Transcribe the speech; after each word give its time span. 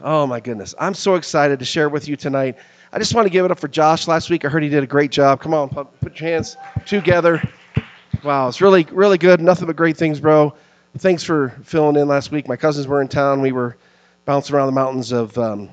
Oh 0.00 0.26
my 0.26 0.40
goodness. 0.40 0.74
I'm 0.78 0.94
so 0.94 1.14
excited 1.14 1.58
to 1.58 1.64
share 1.64 1.88
with 1.88 2.08
you 2.08 2.16
tonight. 2.16 2.56
I 2.92 2.98
just 2.98 3.14
want 3.14 3.26
to 3.26 3.30
give 3.30 3.44
it 3.44 3.50
up 3.50 3.58
for 3.58 3.68
Josh. 3.68 4.06
Last 4.06 4.30
week 4.30 4.44
I 4.44 4.48
heard 4.48 4.62
he 4.62 4.68
did 4.68 4.82
a 4.82 4.86
great 4.86 5.10
job. 5.10 5.40
Come 5.40 5.54
on, 5.54 5.68
put 5.68 6.20
your 6.20 6.30
hands 6.30 6.56
together. 6.86 7.42
Wow, 8.22 8.48
it's 8.48 8.60
really, 8.60 8.86
really 8.90 9.18
good. 9.18 9.40
Nothing 9.40 9.66
but 9.66 9.76
great 9.76 9.96
things, 9.96 10.20
bro. 10.20 10.54
Thanks 10.98 11.22
for 11.22 11.50
filling 11.62 11.96
in 11.96 12.08
last 12.08 12.30
week. 12.30 12.48
My 12.48 12.56
cousins 12.56 12.86
were 12.86 13.02
in 13.02 13.08
town. 13.08 13.42
We 13.42 13.52
were 13.52 13.76
bouncing 14.24 14.56
around 14.56 14.66
the 14.66 14.72
mountains 14.72 15.12
of 15.12 15.36
um, 15.36 15.68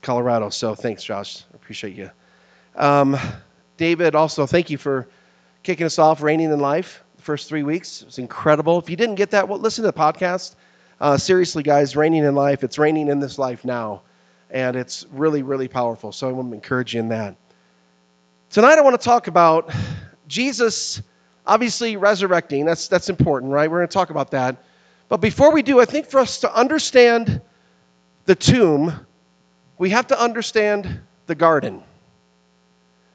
Colorado. 0.00 0.48
So 0.48 0.74
thanks, 0.74 1.04
Josh. 1.04 1.44
I 1.52 1.56
appreciate 1.56 1.94
you. 1.94 2.10
Um, 2.76 3.16
David, 3.76 4.14
also, 4.14 4.46
thank 4.46 4.70
you 4.70 4.78
for 4.78 5.08
kicking 5.62 5.86
us 5.86 5.98
off, 5.98 6.22
Reigning 6.22 6.52
in 6.52 6.60
Life, 6.60 7.04
the 7.16 7.22
first 7.22 7.48
three 7.48 7.62
weeks. 7.62 8.02
It 8.02 8.06
was 8.06 8.18
incredible. 8.18 8.78
If 8.78 8.88
you 8.88 8.96
didn't 8.96 9.16
get 9.16 9.30
that, 9.30 9.48
well, 9.48 9.58
listen 9.58 9.84
to 9.84 9.90
the 9.90 9.98
podcast. 9.98 10.54
Uh, 11.02 11.16
seriously, 11.16 11.64
guys, 11.64 11.96
reigning 11.96 12.22
in 12.22 12.36
life, 12.36 12.62
it's 12.62 12.78
reigning 12.78 13.08
in 13.08 13.18
this 13.18 13.36
life 13.36 13.64
now. 13.64 14.02
And 14.52 14.76
it's 14.76 15.04
really, 15.10 15.42
really 15.42 15.66
powerful. 15.66 16.12
So 16.12 16.28
I 16.28 16.32
want 16.32 16.50
to 16.50 16.54
encourage 16.54 16.94
you 16.94 17.00
in 17.00 17.08
that. 17.08 17.34
Tonight, 18.50 18.78
I 18.78 18.82
want 18.82 18.98
to 19.00 19.04
talk 19.04 19.26
about 19.26 19.74
Jesus 20.28 21.02
obviously 21.44 21.96
resurrecting. 21.96 22.64
That's, 22.64 22.86
that's 22.86 23.08
important, 23.08 23.50
right? 23.50 23.68
We're 23.68 23.78
going 23.78 23.88
to 23.88 23.92
talk 23.92 24.10
about 24.10 24.30
that. 24.30 24.62
But 25.08 25.16
before 25.16 25.50
we 25.50 25.60
do, 25.60 25.80
I 25.80 25.86
think 25.86 26.06
for 26.06 26.20
us 26.20 26.38
to 26.38 26.54
understand 26.54 27.40
the 28.26 28.36
tomb, 28.36 28.94
we 29.78 29.90
have 29.90 30.06
to 30.06 30.22
understand 30.22 31.00
the 31.26 31.34
garden. 31.34 31.82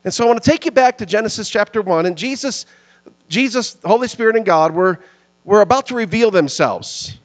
And 0.04 0.14
so 0.14 0.26
I 0.26 0.28
want 0.28 0.44
to 0.44 0.50
take 0.50 0.66
you 0.66 0.72
back 0.72 0.98
to 0.98 1.06
Genesis 1.06 1.48
chapter 1.48 1.82
1. 1.82 2.06
And 2.06 2.18
Jesus, 2.18 2.66
Jesus, 3.30 3.78
Holy 3.86 4.10
Spirit, 4.10 4.36
and 4.36 4.46
God 4.46 4.76
were, 4.76 5.00
were 5.46 5.62
about 5.62 5.86
to 5.86 5.96
reveal 5.96 6.32
themselves. 6.32 7.18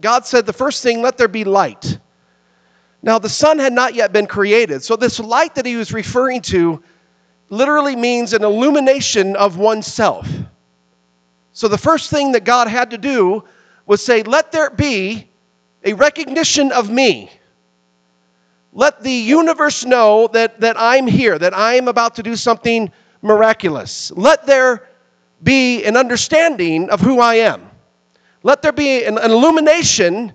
God 0.00 0.26
said, 0.26 0.46
the 0.46 0.52
first 0.52 0.82
thing, 0.82 1.02
let 1.02 1.18
there 1.18 1.28
be 1.28 1.44
light. 1.44 1.98
Now, 3.02 3.18
the 3.18 3.28
sun 3.28 3.58
had 3.58 3.72
not 3.72 3.94
yet 3.94 4.12
been 4.12 4.26
created. 4.26 4.82
So, 4.82 4.94
this 4.96 5.18
light 5.18 5.56
that 5.56 5.66
he 5.66 5.76
was 5.76 5.92
referring 5.92 6.40
to 6.42 6.82
literally 7.50 7.96
means 7.96 8.32
an 8.32 8.44
illumination 8.44 9.34
of 9.36 9.58
oneself. 9.58 10.28
So, 11.52 11.66
the 11.68 11.78
first 11.78 12.10
thing 12.10 12.32
that 12.32 12.44
God 12.44 12.68
had 12.68 12.90
to 12.90 12.98
do 12.98 13.44
was 13.86 14.04
say, 14.04 14.22
let 14.22 14.52
there 14.52 14.70
be 14.70 15.28
a 15.84 15.94
recognition 15.94 16.70
of 16.70 16.90
me. 16.90 17.30
Let 18.72 19.02
the 19.02 19.12
universe 19.12 19.84
know 19.84 20.28
that, 20.28 20.60
that 20.60 20.76
I'm 20.78 21.06
here, 21.06 21.38
that 21.38 21.52
I 21.52 21.74
am 21.74 21.88
about 21.88 22.14
to 22.14 22.22
do 22.22 22.36
something 22.36 22.90
miraculous. 23.20 24.12
Let 24.12 24.46
there 24.46 24.88
be 25.42 25.84
an 25.84 25.96
understanding 25.96 26.88
of 26.88 27.00
who 27.00 27.20
I 27.20 27.34
am. 27.34 27.68
Let 28.42 28.62
there 28.62 28.72
be 28.72 29.04
an, 29.04 29.18
illumination 29.18 30.32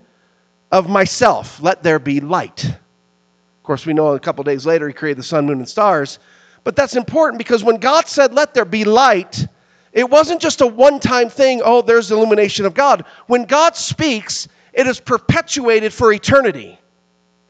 of 0.72 0.88
myself. 0.88 1.60
Let 1.62 1.82
there 1.82 1.98
be 1.98 2.20
light. 2.20 2.64
Of 2.64 3.62
course, 3.62 3.84
we 3.86 3.92
know 3.92 4.14
a 4.14 4.20
couple 4.20 4.44
days 4.44 4.64
later 4.64 4.88
he 4.88 4.94
created 4.94 5.18
the 5.18 5.24
sun, 5.24 5.46
moon, 5.46 5.58
and 5.58 5.68
stars. 5.68 6.18
But 6.64 6.76
that's 6.76 6.96
important 6.96 7.38
because 7.38 7.62
when 7.62 7.76
God 7.76 8.06
said, 8.06 8.32
Let 8.32 8.54
there 8.54 8.64
be 8.64 8.84
light, 8.84 9.46
it 9.92 10.08
wasn't 10.08 10.40
just 10.40 10.60
a 10.60 10.66
one 10.66 11.00
time 11.00 11.28
thing, 11.28 11.62
oh, 11.64 11.82
there's 11.82 12.08
the 12.08 12.16
illumination 12.16 12.66
of 12.66 12.74
God. 12.74 13.04
When 13.26 13.44
God 13.44 13.76
speaks, 13.76 14.48
it 14.72 14.86
is 14.86 15.00
perpetuated 15.00 15.92
for 15.92 16.12
eternity. 16.12 16.78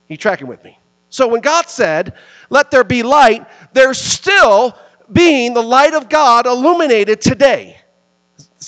You 0.08 0.16
tracking 0.16 0.46
with 0.46 0.62
me? 0.64 0.78
So 1.10 1.28
when 1.28 1.40
God 1.40 1.68
said, 1.68 2.14
Let 2.50 2.70
there 2.70 2.84
be 2.84 3.02
light, 3.02 3.46
there's 3.72 3.98
still 3.98 4.76
being 5.12 5.54
the 5.54 5.62
light 5.62 5.94
of 5.94 6.08
God 6.08 6.46
illuminated 6.46 7.20
today. 7.20 7.78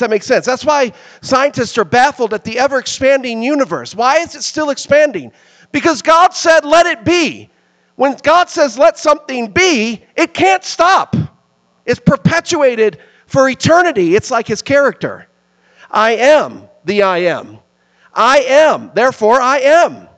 Does 0.00 0.06
that 0.06 0.10
make 0.12 0.22
sense? 0.22 0.46
That's 0.46 0.64
why 0.64 0.94
scientists 1.20 1.76
are 1.76 1.84
baffled 1.84 2.32
at 2.32 2.42
the 2.42 2.58
ever 2.58 2.78
expanding 2.78 3.42
universe. 3.42 3.94
Why 3.94 4.16
is 4.16 4.34
it 4.34 4.42
still 4.42 4.70
expanding? 4.70 5.30
Because 5.72 6.00
God 6.00 6.32
said, 6.32 6.64
let 6.64 6.86
it 6.86 7.04
be. 7.04 7.50
When 7.96 8.16
God 8.22 8.48
says, 8.48 8.78
let 8.78 8.98
something 8.98 9.48
be, 9.48 10.02
it 10.16 10.32
can't 10.32 10.64
stop. 10.64 11.14
It's 11.84 12.00
perpetuated 12.00 13.00
for 13.26 13.46
eternity. 13.50 14.16
It's 14.16 14.30
like 14.30 14.48
his 14.48 14.62
character. 14.62 15.28
I 15.90 16.12
am 16.12 16.66
the 16.86 17.02
I 17.02 17.18
am. 17.18 17.58
I 18.14 18.38
am, 18.38 18.92
therefore 18.94 19.38
I 19.38 19.58
am. 19.58 20.08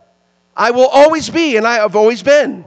I 0.56 0.70
will 0.70 0.86
always 0.86 1.28
be, 1.28 1.56
and 1.56 1.66
I 1.66 1.74
have 1.74 1.96
always 1.96 2.22
been. 2.22 2.64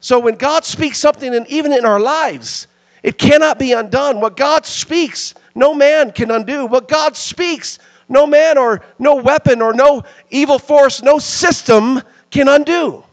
So 0.00 0.18
when 0.18 0.34
God 0.34 0.64
speaks 0.64 0.98
something, 0.98 1.32
and 1.32 1.46
even 1.46 1.72
in 1.72 1.84
our 1.84 2.00
lives, 2.00 2.66
it 3.04 3.18
cannot 3.18 3.60
be 3.60 3.72
undone. 3.72 4.20
What 4.20 4.36
God 4.36 4.66
speaks, 4.66 5.34
no 5.54 5.74
man 5.74 6.12
can 6.12 6.30
undo. 6.30 6.66
What 6.66 6.88
God 6.88 7.16
speaks, 7.16 7.78
no 8.08 8.26
man 8.26 8.58
or 8.58 8.82
no 8.98 9.16
weapon 9.16 9.62
or 9.62 9.72
no 9.72 10.04
evil 10.30 10.58
force, 10.58 11.02
no 11.02 11.18
system 11.18 12.02
can 12.30 12.48
undo. 12.48 13.04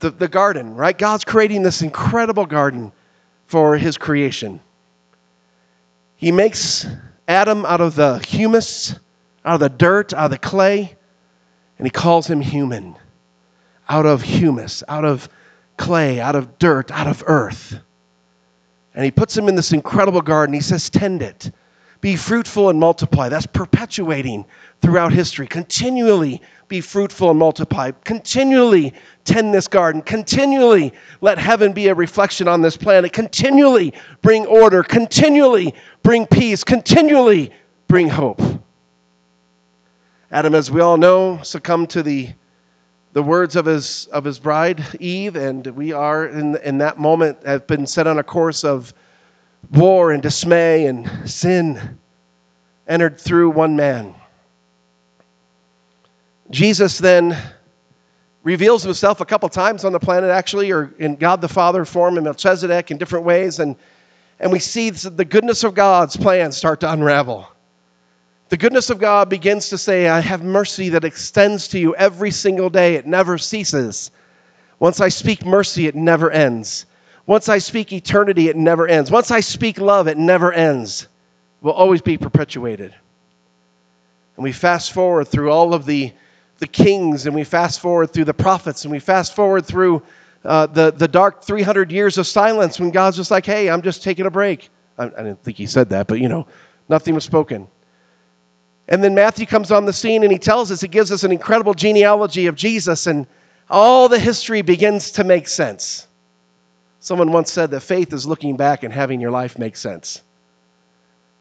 The, 0.00 0.10
the 0.10 0.28
garden, 0.28 0.74
right? 0.74 0.96
God's 0.96 1.24
creating 1.24 1.62
this 1.62 1.82
incredible 1.82 2.46
garden 2.46 2.92
for 3.46 3.76
his 3.76 3.98
creation. 3.98 4.60
He 6.16 6.32
makes 6.32 6.86
Adam 7.28 7.64
out 7.64 7.80
of 7.80 7.94
the 7.94 8.18
humus, 8.18 8.94
out 9.44 9.54
of 9.54 9.60
the 9.60 9.68
dirt, 9.68 10.12
out 10.14 10.26
of 10.26 10.30
the 10.30 10.38
clay, 10.38 10.96
and 11.78 11.86
he 11.86 11.90
calls 11.90 12.26
him 12.26 12.40
human. 12.40 12.96
Out 13.88 14.06
of 14.06 14.22
humus, 14.22 14.82
out 14.88 15.04
of 15.04 15.28
clay, 15.76 16.20
out 16.20 16.36
of 16.36 16.58
dirt, 16.58 16.90
out 16.90 17.08
of 17.08 17.24
earth. 17.26 17.78
And 18.94 19.04
he 19.04 19.10
puts 19.10 19.36
him 19.36 19.48
in 19.48 19.54
this 19.54 19.72
incredible 19.72 20.20
garden. 20.20 20.54
He 20.54 20.60
says, 20.60 20.90
Tend 20.90 21.22
it. 21.22 21.50
Be 22.02 22.16
fruitful 22.16 22.68
and 22.68 22.80
multiply. 22.80 23.28
That's 23.28 23.46
perpetuating 23.46 24.44
throughout 24.80 25.12
history. 25.12 25.46
Continually 25.46 26.42
be 26.66 26.80
fruitful 26.80 27.30
and 27.30 27.38
multiply. 27.38 27.92
Continually 28.02 28.92
tend 29.24 29.54
this 29.54 29.68
garden. 29.68 30.02
Continually 30.02 30.92
let 31.20 31.38
heaven 31.38 31.72
be 31.72 31.86
a 31.86 31.94
reflection 31.94 32.48
on 32.48 32.60
this 32.60 32.76
planet. 32.76 33.12
Continually 33.12 33.94
bring 34.20 34.46
order. 34.46 34.82
Continually 34.82 35.74
bring 36.02 36.26
peace. 36.26 36.64
Continually 36.64 37.52
bring 37.86 38.08
hope. 38.08 38.42
Adam, 40.32 40.56
as 40.56 40.70
we 40.70 40.80
all 40.80 40.96
know, 40.96 41.38
succumbed 41.42 41.90
to 41.90 42.02
the 42.02 42.30
the 43.12 43.22
words 43.22 43.56
of 43.56 43.66
his 43.66 44.06
of 44.06 44.24
his 44.24 44.38
bride 44.38 44.84
Eve, 45.00 45.36
and 45.36 45.66
we 45.68 45.92
are 45.92 46.26
in 46.26 46.56
in 46.56 46.78
that 46.78 46.98
moment 46.98 47.38
have 47.44 47.66
been 47.66 47.86
set 47.86 48.06
on 48.06 48.18
a 48.18 48.22
course 48.22 48.64
of 48.64 48.94
war 49.72 50.12
and 50.12 50.22
dismay 50.22 50.86
and 50.86 51.30
sin 51.30 51.98
entered 52.88 53.20
through 53.20 53.50
one 53.50 53.76
man. 53.76 54.14
Jesus 56.50 56.98
then 56.98 57.36
reveals 58.42 58.82
himself 58.82 59.20
a 59.20 59.24
couple 59.24 59.48
times 59.48 59.84
on 59.84 59.92
the 59.92 60.00
planet, 60.00 60.30
actually, 60.30 60.70
or 60.72 60.92
in 60.98 61.16
God 61.16 61.40
the 61.40 61.48
Father 61.48 61.84
form 61.84 62.18
in 62.18 62.24
Melchizedek 62.24 62.90
in 62.90 62.98
different 62.98 63.24
ways, 63.24 63.58
and 63.58 63.76
and 64.40 64.50
we 64.50 64.58
see 64.58 64.90
the 64.90 65.24
goodness 65.24 65.64
of 65.64 65.74
God's 65.74 66.16
plan 66.16 66.50
start 66.50 66.80
to 66.80 66.90
unravel. 66.90 67.51
The 68.52 68.58
goodness 68.58 68.90
of 68.90 68.98
God 68.98 69.30
begins 69.30 69.70
to 69.70 69.78
say, 69.78 70.08
I 70.08 70.20
have 70.20 70.44
mercy 70.44 70.90
that 70.90 71.04
extends 71.04 71.68
to 71.68 71.78
you 71.78 71.94
every 71.94 72.30
single 72.30 72.68
day. 72.68 72.96
It 72.96 73.06
never 73.06 73.38
ceases. 73.38 74.10
Once 74.78 75.00
I 75.00 75.08
speak 75.08 75.46
mercy, 75.46 75.86
it 75.86 75.94
never 75.94 76.30
ends. 76.30 76.84
Once 77.24 77.48
I 77.48 77.56
speak 77.56 77.94
eternity, 77.94 78.50
it 78.50 78.56
never 78.56 78.86
ends. 78.86 79.10
Once 79.10 79.30
I 79.30 79.40
speak 79.40 79.80
love, 79.80 80.06
it 80.06 80.18
never 80.18 80.52
ends. 80.52 81.04
It 81.04 81.64
will 81.64 81.72
always 81.72 82.02
be 82.02 82.18
perpetuated. 82.18 82.94
And 84.36 84.44
we 84.44 84.52
fast 84.52 84.92
forward 84.92 85.28
through 85.28 85.50
all 85.50 85.72
of 85.72 85.86
the, 85.86 86.12
the 86.58 86.66
kings, 86.66 87.24
and 87.24 87.34
we 87.34 87.44
fast 87.44 87.80
forward 87.80 88.12
through 88.12 88.26
the 88.26 88.34
prophets, 88.34 88.84
and 88.84 88.92
we 88.92 88.98
fast 88.98 89.34
forward 89.34 89.64
through 89.64 90.02
uh, 90.44 90.66
the, 90.66 90.92
the 90.92 91.08
dark 91.08 91.42
300 91.42 91.90
years 91.90 92.18
of 92.18 92.26
silence 92.26 92.78
when 92.78 92.90
God's 92.90 93.16
just 93.16 93.30
like, 93.30 93.46
hey, 93.46 93.70
I'm 93.70 93.80
just 93.80 94.02
taking 94.02 94.26
a 94.26 94.30
break. 94.30 94.68
I, 94.98 95.04
I 95.04 95.08
didn't 95.08 95.42
think 95.42 95.56
he 95.56 95.66
said 95.66 95.88
that, 95.88 96.06
but 96.06 96.20
you 96.20 96.28
know, 96.28 96.46
nothing 96.90 97.14
was 97.14 97.24
spoken. 97.24 97.66
And 98.88 99.02
then 99.02 99.14
Matthew 99.14 99.46
comes 99.46 99.70
on 99.70 99.84
the 99.84 99.92
scene 99.92 100.22
and 100.22 100.32
he 100.32 100.38
tells 100.38 100.70
us, 100.70 100.80
he 100.80 100.88
gives 100.88 101.12
us 101.12 101.24
an 101.24 101.32
incredible 101.32 101.74
genealogy 101.74 102.46
of 102.46 102.56
Jesus, 102.56 103.06
and 103.06 103.26
all 103.70 104.08
the 104.08 104.18
history 104.18 104.62
begins 104.62 105.12
to 105.12 105.24
make 105.24 105.48
sense. 105.48 106.06
Someone 107.00 107.32
once 107.32 107.50
said 107.50 107.70
that 107.70 107.80
faith 107.80 108.12
is 108.12 108.26
looking 108.26 108.56
back 108.56 108.82
and 108.82 108.92
having 108.92 109.20
your 109.20 109.30
life 109.30 109.58
make 109.58 109.76
sense. 109.76 110.22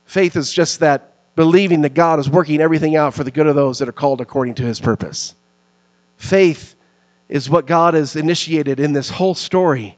Faith 0.05 0.35
is 0.35 0.53
just 0.53 0.79
that 0.79 1.13
believing 1.35 1.81
that 1.81 1.93
God 1.93 2.19
is 2.19 2.29
working 2.29 2.61
everything 2.61 2.95
out 2.95 3.13
for 3.13 3.23
the 3.23 3.31
good 3.31 3.47
of 3.47 3.55
those 3.55 3.79
that 3.79 3.89
are 3.89 3.93
called 3.93 4.21
according 4.21 4.55
to 4.55 4.63
his 4.63 4.79
purpose. 4.79 5.35
Faith 6.17 6.75
is 7.29 7.49
what 7.49 7.65
God 7.65 7.93
has 7.93 8.15
initiated 8.15 8.79
in 8.79 8.93
this 8.93 9.09
whole 9.09 9.35
story 9.35 9.97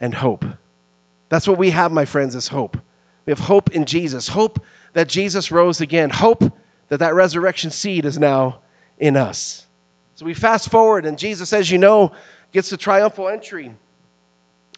and 0.00 0.14
hope. 0.14 0.44
That's 1.28 1.46
what 1.46 1.58
we 1.58 1.70
have, 1.70 1.92
my 1.92 2.04
friends, 2.04 2.34
is 2.34 2.48
hope. 2.48 2.76
We 3.26 3.30
have 3.30 3.38
hope 3.38 3.70
in 3.70 3.84
Jesus. 3.84 4.26
Hope 4.26 4.64
that 4.94 5.08
Jesus 5.08 5.52
rose 5.52 5.80
again. 5.80 6.10
Hope 6.10 6.42
that 6.90 6.98
that 6.98 7.14
resurrection 7.14 7.70
seed 7.70 8.04
is 8.04 8.18
now 8.18 8.60
in 8.98 9.16
us. 9.16 9.66
So 10.16 10.26
we 10.26 10.34
fast 10.34 10.70
forward, 10.70 11.06
and 11.06 11.18
Jesus, 11.18 11.54
as 11.54 11.70
you 11.70 11.78
know, 11.78 12.12
gets 12.52 12.68
the 12.68 12.76
triumphal 12.76 13.28
entry. 13.28 13.74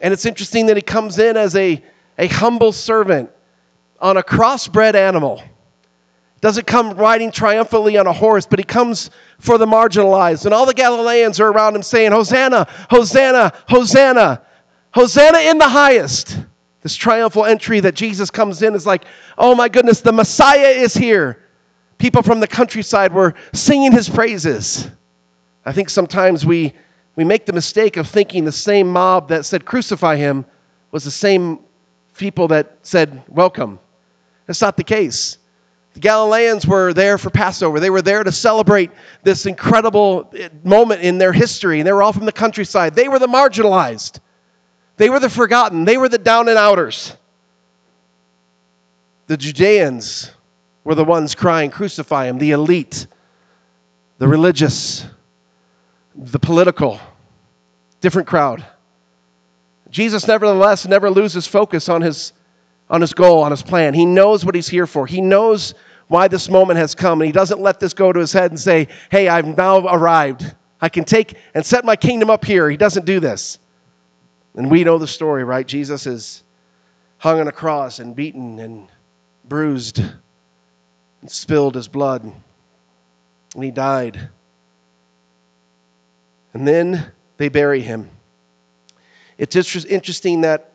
And 0.01 0.13
it's 0.13 0.25
interesting 0.25 0.67
that 0.67 0.77
he 0.77 0.83
comes 0.83 1.19
in 1.19 1.37
as 1.37 1.57
a, 1.57 1.83
a 2.19 2.29
humble 2.29 2.71
servant 2.71 3.31
on 3.99 4.19
a 4.19 4.23
crossbred 4.23 4.95
animal. 4.95 5.43
doesn't 6.41 6.67
come 6.67 6.91
riding 6.93 7.33
triumphantly 7.33 7.97
on 7.97 8.07
a 8.07 8.13
horse, 8.13 8.47
but 8.47 8.59
he 8.59 8.65
comes 8.65 9.11
for 9.39 9.59
the 9.59 9.67
marginalized. 9.67 10.45
And 10.45 10.53
all 10.53 10.67
the 10.67 10.75
Galileans 10.75 11.41
are 11.41 11.49
around 11.49 11.75
him 11.75 11.83
saying, 11.83 12.13
Hosanna, 12.13 12.69
Hosanna, 12.91 13.53
Hosanna, 13.69 14.43
Hosanna 14.93 15.39
in 15.39 15.59
the 15.59 15.69
highest. 15.69 16.39
This 16.83 16.95
triumphal 16.95 17.47
entry 17.47 17.81
that 17.81 17.95
Jesus 17.95 18.31
comes 18.31 18.61
in 18.63 18.75
is 18.75 18.87
like, 18.87 19.07
oh 19.39 19.55
my 19.55 19.69
goodness, 19.69 20.01
the 20.01 20.13
Messiah 20.13 20.69
is 20.69 20.95
here. 20.95 21.42
People 22.03 22.25
from 22.25 22.41
the 22.41 22.49
countryside 22.49 23.15
were 23.15 23.33
singing 23.53 23.93
his 23.93 24.09
praises. 24.09 24.91
I 25.65 25.71
think 25.71 25.89
sometimes 25.89 26.45
we, 26.45 26.73
we 27.15 27.23
make 27.23 27.47
the 27.47 27.53
mistake 27.53 27.97
of 27.97 28.09
thinking 28.09 28.45
the 28.45 28.51
same 28.51 28.91
mob 28.91 29.29
that 29.29 29.45
said 29.45 29.65
crucify 29.65 30.17
him 30.17 30.45
was 30.91 31.05
the 31.05 31.13
same 31.13 31.61
people 32.17 32.49
that 32.49 32.77
said 32.83 33.23
welcome. 33.29 33.79
That's 34.47 34.61
not 34.61 34.77
the 34.77 34.83
case. 34.83 35.39
The 35.95 36.01
Galileans 36.01 36.67
were 36.67 36.93
there 36.93 37.19
for 37.19 37.31
Passover. 37.31 37.79
They 37.79 37.89
were 37.89 38.03
there 38.03 38.25
to 38.25 38.33
celebrate 38.33 38.91
this 39.23 39.47
incredible 39.47 40.29
eh, 40.37 40.49
moment 40.65 41.03
in 41.03 41.19
their 41.19 41.33
history. 41.33 41.79
And 41.79 41.87
they 41.87 41.93
were 41.93 42.03
all 42.03 42.13
from 42.13 42.27
the 42.27 42.33
countryside. 42.33 42.97
They 42.97 43.07
were 43.07 43.21
the 43.21 43.29
marginalized. 43.29 44.19
They 44.97 45.09
were 45.09 45.21
the 45.21 45.31
forgotten. 45.31 45.85
They 45.85 45.99
were 45.99 46.09
the 46.09 46.19
down 46.19 46.49
and 46.49 46.59
outers. 46.59 47.17
The 49.29 49.37
Judeans 49.37 50.33
were 50.85 50.95
the 50.95 51.05
ones 51.05 51.35
crying, 51.35 51.71
Crucify 51.71 52.27
him. 52.27 52.39
The 52.39 52.53
elite, 52.53 53.07
the 54.19 54.29
religious, 54.29 55.07
the 56.15 56.39
political, 56.39 57.01
different 58.01 58.29
crowd. 58.29 58.65
Jesus, 59.91 60.27
nevertheless, 60.27 60.87
never 60.87 61.11
loses 61.11 61.47
focus 61.47 61.89
on 61.89 62.01
his, 62.01 62.33
on 62.89 63.01
his 63.01 63.13
goal, 63.13 63.43
on 63.43 63.51
his 63.51 63.63
plan. 63.63 63.95
He 63.95 64.07
knows 64.07 64.45
what 64.45 64.55
he's 64.55 64.69
here 64.69 64.87
for. 64.87 65.07
He 65.07 65.21
knows 65.21 65.75
why 66.09 66.29
this 66.29 66.49
moment 66.49 66.79
has 66.79 66.95
come, 66.95 67.21
and 67.21 67.27
he 67.27 67.33
doesn't 67.33 67.61
let 67.61 67.79
this 67.79 67.95
go 67.95 68.13
to 68.13 68.19
his 68.19 68.33
head 68.33 68.51
and 68.51 68.59
say, 68.59 68.89
Hey, 69.11 69.29
I've 69.29 69.57
now 69.57 69.87
arrived. 69.87 70.55
I 70.81 70.89
can 70.89 71.05
take 71.05 71.37
and 71.55 71.65
set 71.65 71.85
my 71.85 71.95
kingdom 71.95 72.29
up 72.29 72.45
here. 72.45 72.69
He 72.69 72.77
doesn't 72.77 73.07
do 73.07 73.21
this. 73.21 73.59
And 74.55 74.71
we 74.71 74.85
know 74.85 74.99
the 74.99 75.07
story, 75.07 75.45
right? 75.45 75.67
Jesus 75.67 76.07
is 76.07 76.43
hung 77.19 77.41
on 77.41 77.49
a 77.49 77.53
cross 77.53 78.01
and 78.01 78.17
beaten 78.17 78.59
and 78.59 78.89
bruised 79.45 80.03
and 81.23 81.31
spilled 81.31 81.75
his 81.75 81.89
blood. 81.89 82.23
And 83.55 83.65
he 83.65 83.71
died. 83.71 84.29
And 86.53 86.69
then 86.69 87.11
they 87.39 87.49
bury 87.49 87.81
him. 87.81 88.11
It's 89.39 89.57
interesting 89.87 90.43
that 90.43 90.73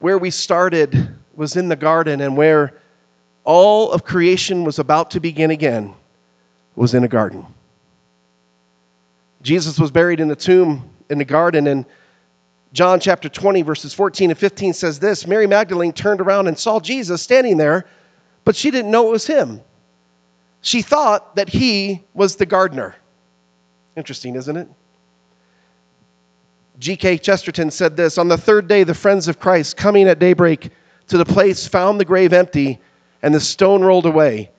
where 0.00 0.18
we 0.18 0.30
started 0.30 1.14
was 1.34 1.56
in 1.56 1.68
the 1.68 1.76
garden, 1.76 2.20
and 2.20 2.36
where 2.36 2.74
all 3.44 3.92
of 3.92 4.04
creation 4.04 4.64
was 4.64 4.78
about 4.78 5.10
to 5.12 5.20
begin 5.20 5.50
again 5.50 5.94
was 6.76 6.94
in 6.94 7.04
a 7.04 7.08
garden. 7.08 7.46
Jesus 9.42 9.78
was 9.78 9.90
buried 9.90 10.20
in 10.20 10.30
a 10.30 10.36
tomb 10.36 10.88
in 11.10 11.18
the 11.18 11.24
garden, 11.24 11.66
and 11.66 11.84
John 12.72 12.98
chapter 12.98 13.28
20, 13.28 13.62
verses 13.62 13.94
14 13.94 14.30
and 14.30 14.38
15 14.38 14.72
says 14.72 14.98
this 14.98 15.26
Mary 15.26 15.46
Magdalene 15.46 15.92
turned 15.92 16.20
around 16.20 16.48
and 16.48 16.58
saw 16.58 16.80
Jesus 16.80 17.22
standing 17.22 17.56
there, 17.56 17.86
but 18.44 18.56
she 18.56 18.70
didn't 18.70 18.90
know 18.90 19.08
it 19.08 19.12
was 19.12 19.26
him. 19.26 19.60
She 20.64 20.82
thought 20.82 21.36
that 21.36 21.48
he 21.48 22.02
was 22.12 22.36
the 22.36 22.46
gardener. 22.46 22.96
Interesting, 23.96 24.34
isn't 24.34 24.56
it? 24.56 24.68
G.K. 26.80 27.18
Chesterton 27.18 27.70
said 27.70 27.96
this 27.96 28.18
On 28.18 28.26
the 28.26 28.36
third 28.36 28.66
day, 28.66 28.82
the 28.82 28.94
friends 28.94 29.28
of 29.28 29.38
Christ, 29.38 29.76
coming 29.76 30.08
at 30.08 30.18
daybreak 30.18 30.70
to 31.06 31.16
the 31.16 31.24
place, 31.24 31.68
found 31.68 32.00
the 32.00 32.04
grave 32.04 32.32
empty 32.32 32.80
and 33.22 33.32
the 33.32 33.40
stone 33.40 33.82
rolled 33.82 34.06
away. 34.06 34.50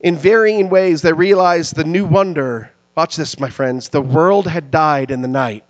In 0.00 0.16
varying 0.16 0.70
ways, 0.70 1.02
they 1.02 1.12
realized 1.12 1.76
the 1.76 1.84
new 1.84 2.06
wonder. 2.06 2.70
Watch 2.96 3.16
this, 3.16 3.38
my 3.38 3.50
friends. 3.50 3.90
The 3.90 4.00
world 4.00 4.46
had 4.46 4.70
died 4.70 5.10
in 5.10 5.20
the 5.20 5.28
night 5.28 5.64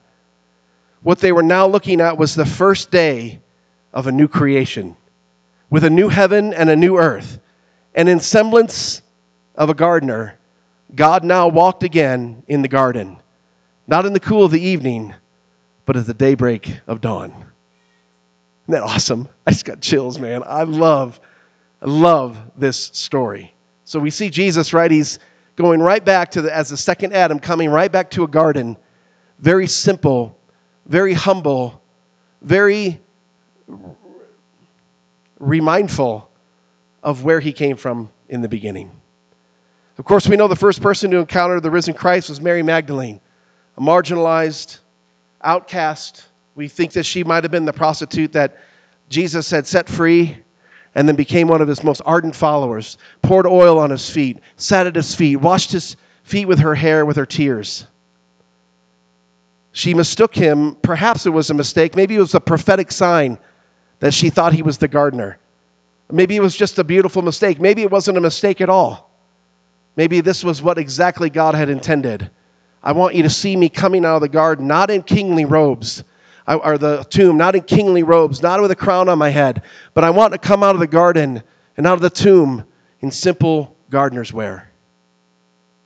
what 1.02 1.18
they 1.18 1.32
were 1.32 1.42
now 1.42 1.66
looking 1.66 2.00
at 2.00 2.18
was 2.18 2.34
the 2.34 2.46
first 2.46 2.90
day 2.90 3.40
of 3.92 4.06
a 4.06 4.12
new 4.12 4.28
creation 4.28 4.96
with 5.70 5.84
a 5.84 5.90
new 5.90 6.08
heaven 6.08 6.52
and 6.54 6.68
a 6.68 6.76
new 6.76 6.98
earth. 6.98 7.38
And 7.94 8.08
in 8.08 8.20
semblance 8.20 9.02
of 9.60 9.68
a 9.68 9.74
gardener, 9.74 10.38
God 10.94 11.22
now 11.22 11.46
walked 11.46 11.82
again 11.82 12.42
in 12.48 12.62
the 12.62 12.68
garden, 12.68 13.20
not 13.86 14.06
in 14.06 14.14
the 14.14 14.18
cool 14.18 14.42
of 14.42 14.52
the 14.52 14.60
evening, 14.60 15.14
but 15.84 15.98
at 15.98 16.06
the 16.06 16.14
daybreak 16.14 16.80
of 16.86 17.02
dawn. 17.02 17.30
Isn't 17.30 18.72
that 18.72 18.82
awesome? 18.82 19.28
I 19.46 19.50
just 19.50 19.66
got 19.66 19.82
chills, 19.82 20.18
man. 20.18 20.42
I 20.46 20.62
love, 20.62 21.20
I 21.82 21.90
love 21.90 22.38
this 22.56 22.78
story. 22.94 23.52
So 23.84 24.00
we 24.00 24.08
see 24.08 24.30
Jesus, 24.30 24.72
right? 24.72 24.90
He's 24.90 25.18
going 25.56 25.80
right 25.80 26.02
back 26.02 26.30
to 26.30 26.42
the, 26.42 26.56
as 26.56 26.70
the 26.70 26.76
second 26.78 27.12
Adam, 27.12 27.38
coming 27.38 27.68
right 27.68 27.92
back 27.92 28.10
to 28.12 28.24
a 28.24 28.28
garden. 28.28 28.78
Very 29.40 29.66
simple, 29.66 30.38
very 30.86 31.12
humble, 31.12 31.82
very 32.40 32.98
remindful 35.38 36.30
of 37.02 37.24
where 37.24 37.40
he 37.40 37.52
came 37.52 37.76
from 37.76 38.10
in 38.30 38.40
the 38.40 38.48
beginning. 38.48 38.90
Of 40.00 40.06
course, 40.06 40.26
we 40.26 40.34
know 40.34 40.48
the 40.48 40.56
first 40.56 40.80
person 40.80 41.10
to 41.10 41.18
encounter 41.18 41.60
the 41.60 41.70
risen 41.70 41.92
Christ 41.92 42.30
was 42.30 42.40
Mary 42.40 42.62
Magdalene, 42.62 43.20
a 43.76 43.82
marginalized, 43.82 44.78
outcast. 45.44 46.24
We 46.54 46.68
think 46.68 46.92
that 46.92 47.04
she 47.04 47.22
might 47.22 47.44
have 47.44 47.50
been 47.50 47.66
the 47.66 47.74
prostitute 47.74 48.32
that 48.32 48.56
Jesus 49.10 49.50
had 49.50 49.66
set 49.66 49.90
free 49.90 50.38
and 50.94 51.06
then 51.06 51.16
became 51.16 51.48
one 51.48 51.60
of 51.60 51.68
his 51.68 51.84
most 51.84 52.00
ardent 52.06 52.34
followers, 52.34 52.96
poured 53.20 53.46
oil 53.46 53.78
on 53.78 53.90
his 53.90 54.08
feet, 54.08 54.38
sat 54.56 54.86
at 54.86 54.96
his 54.96 55.14
feet, 55.14 55.36
washed 55.36 55.70
his 55.70 55.96
feet 56.22 56.46
with 56.46 56.60
her 56.60 56.74
hair, 56.74 57.04
with 57.04 57.18
her 57.18 57.26
tears. 57.26 57.86
She 59.72 59.92
mistook 59.92 60.34
him. 60.34 60.76
Perhaps 60.76 61.26
it 61.26 61.30
was 61.30 61.50
a 61.50 61.54
mistake. 61.54 61.94
Maybe 61.94 62.14
it 62.14 62.20
was 62.20 62.34
a 62.34 62.40
prophetic 62.40 62.90
sign 62.90 63.38
that 63.98 64.14
she 64.14 64.30
thought 64.30 64.54
he 64.54 64.62
was 64.62 64.78
the 64.78 64.88
gardener. 64.88 65.36
Maybe 66.10 66.36
it 66.36 66.40
was 66.40 66.56
just 66.56 66.78
a 66.78 66.84
beautiful 66.84 67.20
mistake. 67.20 67.60
Maybe 67.60 67.82
it 67.82 67.90
wasn't 67.90 68.16
a 68.16 68.22
mistake 68.22 68.62
at 68.62 68.70
all. 68.70 69.09
Maybe 69.96 70.20
this 70.20 70.44
was 70.44 70.62
what 70.62 70.78
exactly 70.78 71.30
God 71.30 71.54
had 71.54 71.68
intended. 71.68 72.30
I 72.82 72.92
want 72.92 73.14
you 73.14 73.22
to 73.22 73.30
see 73.30 73.56
me 73.56 73.68
coming 73.68 74.04
out 74.04 74.16
of 74.16 74.22
the 74.22 74.28
garden, 74.28 74.66
not 74.66 74.90
in 74.90 75.02
kingly 75.02 75.44
robes, 75.44 76.02
uh, 76.46 76.56
or 76.56 76.78
the 76.78 77.04
tomb, 77.10 77.36
not 77.36 77.54
in 77.54 77.62
kingly 77.62 78.02
robes, 78.02 78.42
not 78.42 78.60
with 78.60 78.70
a 78.70 78.76
crown 78.76 79.08
on 79.08 79.18
my 79.18 79.28
head, 79.28 79.62
but 79.92 80.04
I 80.04 80.10
want 80.10 80.32
to 80.32 80.38
come 80.38 80.62
out 80.62 80.74
of 80.74 80.80
the 80.80 80.86
garden 80.86 81.42
and 81.76 81.86
out 81.86 81.94
of 81.94 82.00
the 82.00 82.10
tomb 82.10 82.64
in 83.00 83.10
simple 83.10 83.76
gardener's 83.90 84.32
wear. 84.32 84.70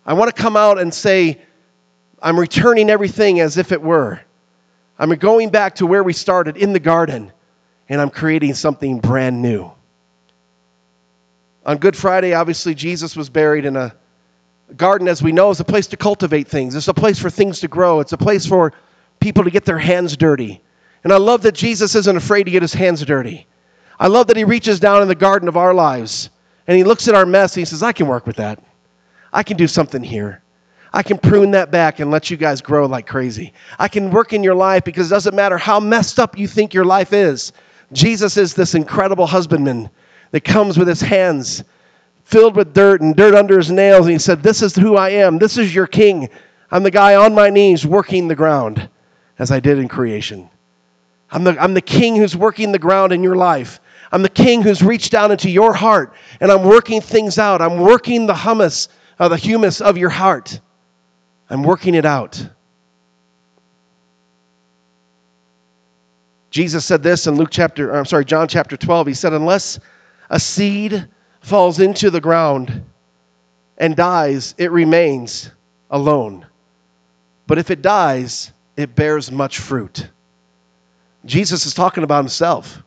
I 0.06 0.12
want 0.12 0.34
to 0.34 0.40
come 0.40 0.56
out 0.56 0.78
and 0.78 0.92
say, 0.92 1.40
I'm 2.22 2.38
returning 2.38 2.90
everything 2.90 3.40
as 3.40 3.58
if 3.58 3.72
it 3.72 3.82
were. 3.82 4.20
I'm 4.98 5.10
going 5.10 5.50
back 5.50 5.74
to 5.76 5.86
where 5.86 6.04
we 6.04 6.12
started 6.12 6.56
in 6.56 6.72
the 6.72 6.80
garden, 6.80 7.32
and 7.88 8.00
I'm 8.00 8.10
creating 8.10 8.54
something 8.54 9.00
brand 9.00 9.42
new. 9.42 9.70
On 11.66 11.78
Good 11.78 11.96
Friday, 11.96 12.34
obviously, 12.34 12.74
Jesus 12.74 13.16
was 13.16 13.30
buried 13.30 13.64
in 13.64 13.76
a 13.76 13.94
garden, 14.76 15.08
as 15.08 15.22
we 15.22 15.32
know, 15.32 15.50
is 15.50 15.60
a 15.60 15.64
place 15.64 15.86
to 15.88 15.96
cultivate 15.96 16.48
things. 16.48 16.74
It's 16.74 16.88
a 16.88 16.94
place 16.94 17.18
for 17.18 17.30
things 17.30 17.60
to 17.60 17.68
grow. 17.68 18.00
It's 18.00 18.12
a 18.12 18.18
place 18.18 18.44
for 18.46 18.72
people 19.20 19.44
to 19.44 19.50
get 19.50 19.64
their 19.64 19.78
hands 19.78 20.16
dirty. 20.16 20.62
And 21.04 21.12
I 21.12 21.16
love 21.16 21.42
that 21.42 21.54
Jesus 21.54 21.94
isn't 21.94 22.16
afraid 22.16 22.44
to 22.44 22.50
get 22.50 22.62
his 22.62 22.74
hands 22.74 23.04
dirty. 23.04 23.46
I 23.98 24.08
love 24.08 24.26
that 24.26 24.36
he 24.36 24.44
reaches 24.44 24.80
down 24.80 25.02
in 25.02 25.08
the 25.08 25.14
garden 25.14 25.48
of 25.48 25.56
our 25.56 25.72
lives 25.72 26.30
and 26.66 26.76
he 26.76 26.84
looks 26.84 27.08
at 27.08 27.14
our 27.14 27.26
mess 27.26 27.54
and 27.54 27.60
he 27.60 27.64
says, 27.64 27.82
I 27.82 27.92
can 27.92 28.06
work 28.06 28.26
with 28.26 28.36
that. 28.36 28.62
I 29.32 29.42
can 29.42 29.56
do 29.56 29.68
something 29.68 30.02
here. 30.02 30.42
I 30.92 31.02
can 31.02 31.18
prune 31.18 31.50
that 31.52 31.70
back 31.70 31.98
and 31.98 32.10
let 32.10 32.30
you 32.30 32.36
guys 32.36 32.60
grow 32.60 32.86
like 32.86 33.06
crazy. 33.06 33.52
I 33.78 33.88
can 33.88 34.10
work 34.10 34.32
in 34.32 34.42
your 34.42 34.54
life 34.54 34.84
because 34.84 35.10
it 35.10 35.14
doesn't 35.14 35.34
matter 35.34 35.58
how 35.58 35.80
messed 35.80 36.18
up 36.18 36.38
you 36.38 36.46
think 36.46 36.72
your 36.72 36.84
life 36.84 37.12
is. 37.12 37.52
Jesus 37.92 38.36
is 38.36 38.54
this 38.54 38.74
incredible 38.74 39.26
husbandman 39.26 39.90
that 40.34 40.42
comes 40.42 40.76
with 40.76 40.88
his 40.88 41.00
hands 41.00 41.62
filled 42.24 42.56
with 42.56 42.74
dirt 42.74 43.00
and 43.00 43.14
dirt 43.14 43.36
under 43.36 43.56
his 43.56 43.70
nails. 43.70 44.06
And 44.06 44.14
he 44.14 44.18
said, 44.18 44.42
This 44.42 44.62
is 44.62 44.74
who 44.74 44.96
I 44.96 45.10
am. 45.10 45.38
This 45.38 45.56
is 45.56 45.72
your 45.72 45.86
king. 45.86 46.28
I'm 46.72 46.82
the 46.82 46.90
guy 46.90 47.14
on 47.14 47.36
my 47.36 47.50
knees 47.50 47.86
working 47.86 48.26
the 48.26 48.34
ground 48.34 48.88
as 49.38 49.52
I 49.52 49.60
did 49.60 49.78
in 49.78 49.86
creation. 49.86 50.50
I'm 51.30 51.44
the, 51.44 51.56
I'm 51.62 51.72
the 51.72 51.80
king 51.80 52.16
who's 52.16 52.34
working 52.34 52.72
the 52.72 52.80
ground 52.80 53.12
in 53.12 53.22
your 53.22 53.36
life. 53.36 53.78
I'm 54.10 54.22
the 54.22 54.28
king 54.28 54.60
who's 54.60 54.82
reached 54.82 55.12
down 55.12 55.30
into 55.30 55.48
your 55.48 55.72
heart 55.72 56.14
and 56.40 56.50
I'm 56.50 56.64
working 56.64 57.00
things 57.00 57.38
out. 57.38 57.62
I'm 57.62 57.78
working 57.78 58.26
the 58.26 58.34
hummus, 58.34 58.88
uh, 59.20 59.28
the 59.28 59.36
humus 59.36 59.80
of 59.80 59.96
your 59.96 60.10
heart. 60.10 60.60
I'm 61.48 61.62
working 61.62 61.94
it 61.94 62.04
out. 62.04 62.44
Jesus 66.50 66.84
said 66.84 67.04
this 67.04 67.28
in 67.28 67.36
Luke 67.36 67.50
chapter, 67.52 67.92
I'm 67.94 68.04
sorry, 68.04 68.24
John 68.24 68.48
chapter 68.48 68.76
12. 68.76 69.06
He 69.06 69.14
said, 69.14 69.32
Unless 69.32 69.78
a 70.34 70.40
seed 70.40 71.06
falls 71.42 71.78
into 71.78 72.10
the 72.10 72.20
ground 72.20 72.84
and 73.78 73.94
dies, 73.94 74.56
it 74.58 74.72
remains 74.72 75.52
alone. 75.90 76.44
But 77.46 77.58
if 77.58 77.70
it 77.70 77.82
dies, 77.82 78.52
it 78.76 78.96
bears 78.96 79.30
much 79.30 79.60
fruit. 79.60 80.08
Jesus 81.24 81.66
is 81.66 81.72
talking 81.72 82.02
about 82.02 82.24
himself. 82.24 82.82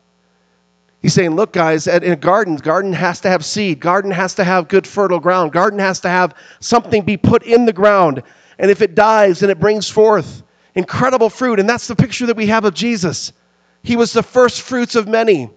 He's 1.00 1.14
saying, 1.14 1.36
look, 1.36 1.54
guys, 1.54 1.86
in 1.86 2.12
a 2.12 2.16
garden, 2.16 2.56
garden 2.56 2.92
has 2.92 3.22
to 3.22 3.30
have 3.30 3.42
seed. 3.46 3.80
Garden 3.80 4.10
has 4.10 4.34
to 4.34 4.44
have 4.44 4.68
good 4.68 4.86
fertile 4.86 5.18
ground. 5.18 5.52
Garden 5.52 5.78
has 5.78 6.00
to 6.00 6.10
have 6.10 6.34
something 6.60 7.02
be 7.02 7.16
put 7.16 7.44
in 7.44 7.64
the 7.64 7.72
ground. 7.72 8.22
And 8.58 8.70
if 8.70 8.82
it 8.82 8.94
dies, 8.94 9.40
then 9.40 9.48
it 9.48 9.58
brings 9.58 9.88
forth 9.88 10.42
incredible 10.74 11.30
fruit. 11.30 11.60
And 11.60 11.68
that's 11.68 11.86
the 11.86 11.96
picture 11.96 12.26
that 12.26 12.36
we 12.36 12.48
have 12.48 12.66
of 12.66 12.74
Jesus. 12.74 13.32
He 13.82 13.96
was 13.96 14.12
the 14.12 14.22
first 14.22 14.60
fruits 14.60 14.96
of 14.96 15.08
many. 15.08 15.48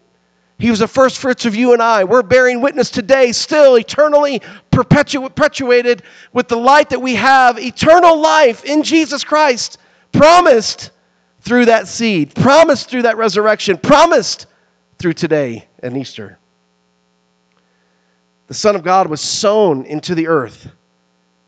He 0.61 0.69
was 0.69 0.77
the 0.77 0.87
first 0.87 1.17
fruits 1.17 1.45
of 1.47 1.55
you 1.55 1.73
and 1.73 1.81
I. 1.81 2.03
We're 2.03 2.21
bearing 2.21 2.61
witness 2.61 2.91
today, 2.91 3.31
still 3.31 3.79
eternally 3.79 4.43
perpetu- 4.71 5.23
perpetuated 5.23 6.03
with 6.33 6.47
the 6.47 6.55
light 6.55 6.87
that 6.91 7.01
we 7.01 7.15
have, 7.15 7.57
eternal 7.57 8.21
life 8.21 8.63
in 8.63 8.83
Jesus 8.83 9.23
Christ, 9.23 9.79
promised 10.11 10.91
through 11.39 11.65
that 11.65 11.87
seed, 11.87 12.35
promised 12.35 12.91
through 12.91 13.01
that 13.01 13.17
resurrection, 13.17 13.75
promised 13.75 14.45
through 14.99 15.13
today 15.13 15.67
and 15.81 15.97
Easter. 15.97 16.37
The 18.45 18.53
Son 18.53 18.75
of 18.75 18.83
God 18.83 19.09
was 19.09 19.19
sown 19.19 19.83
into 19.85 20.13
the 20.13 20.27
earth 20.27 20.69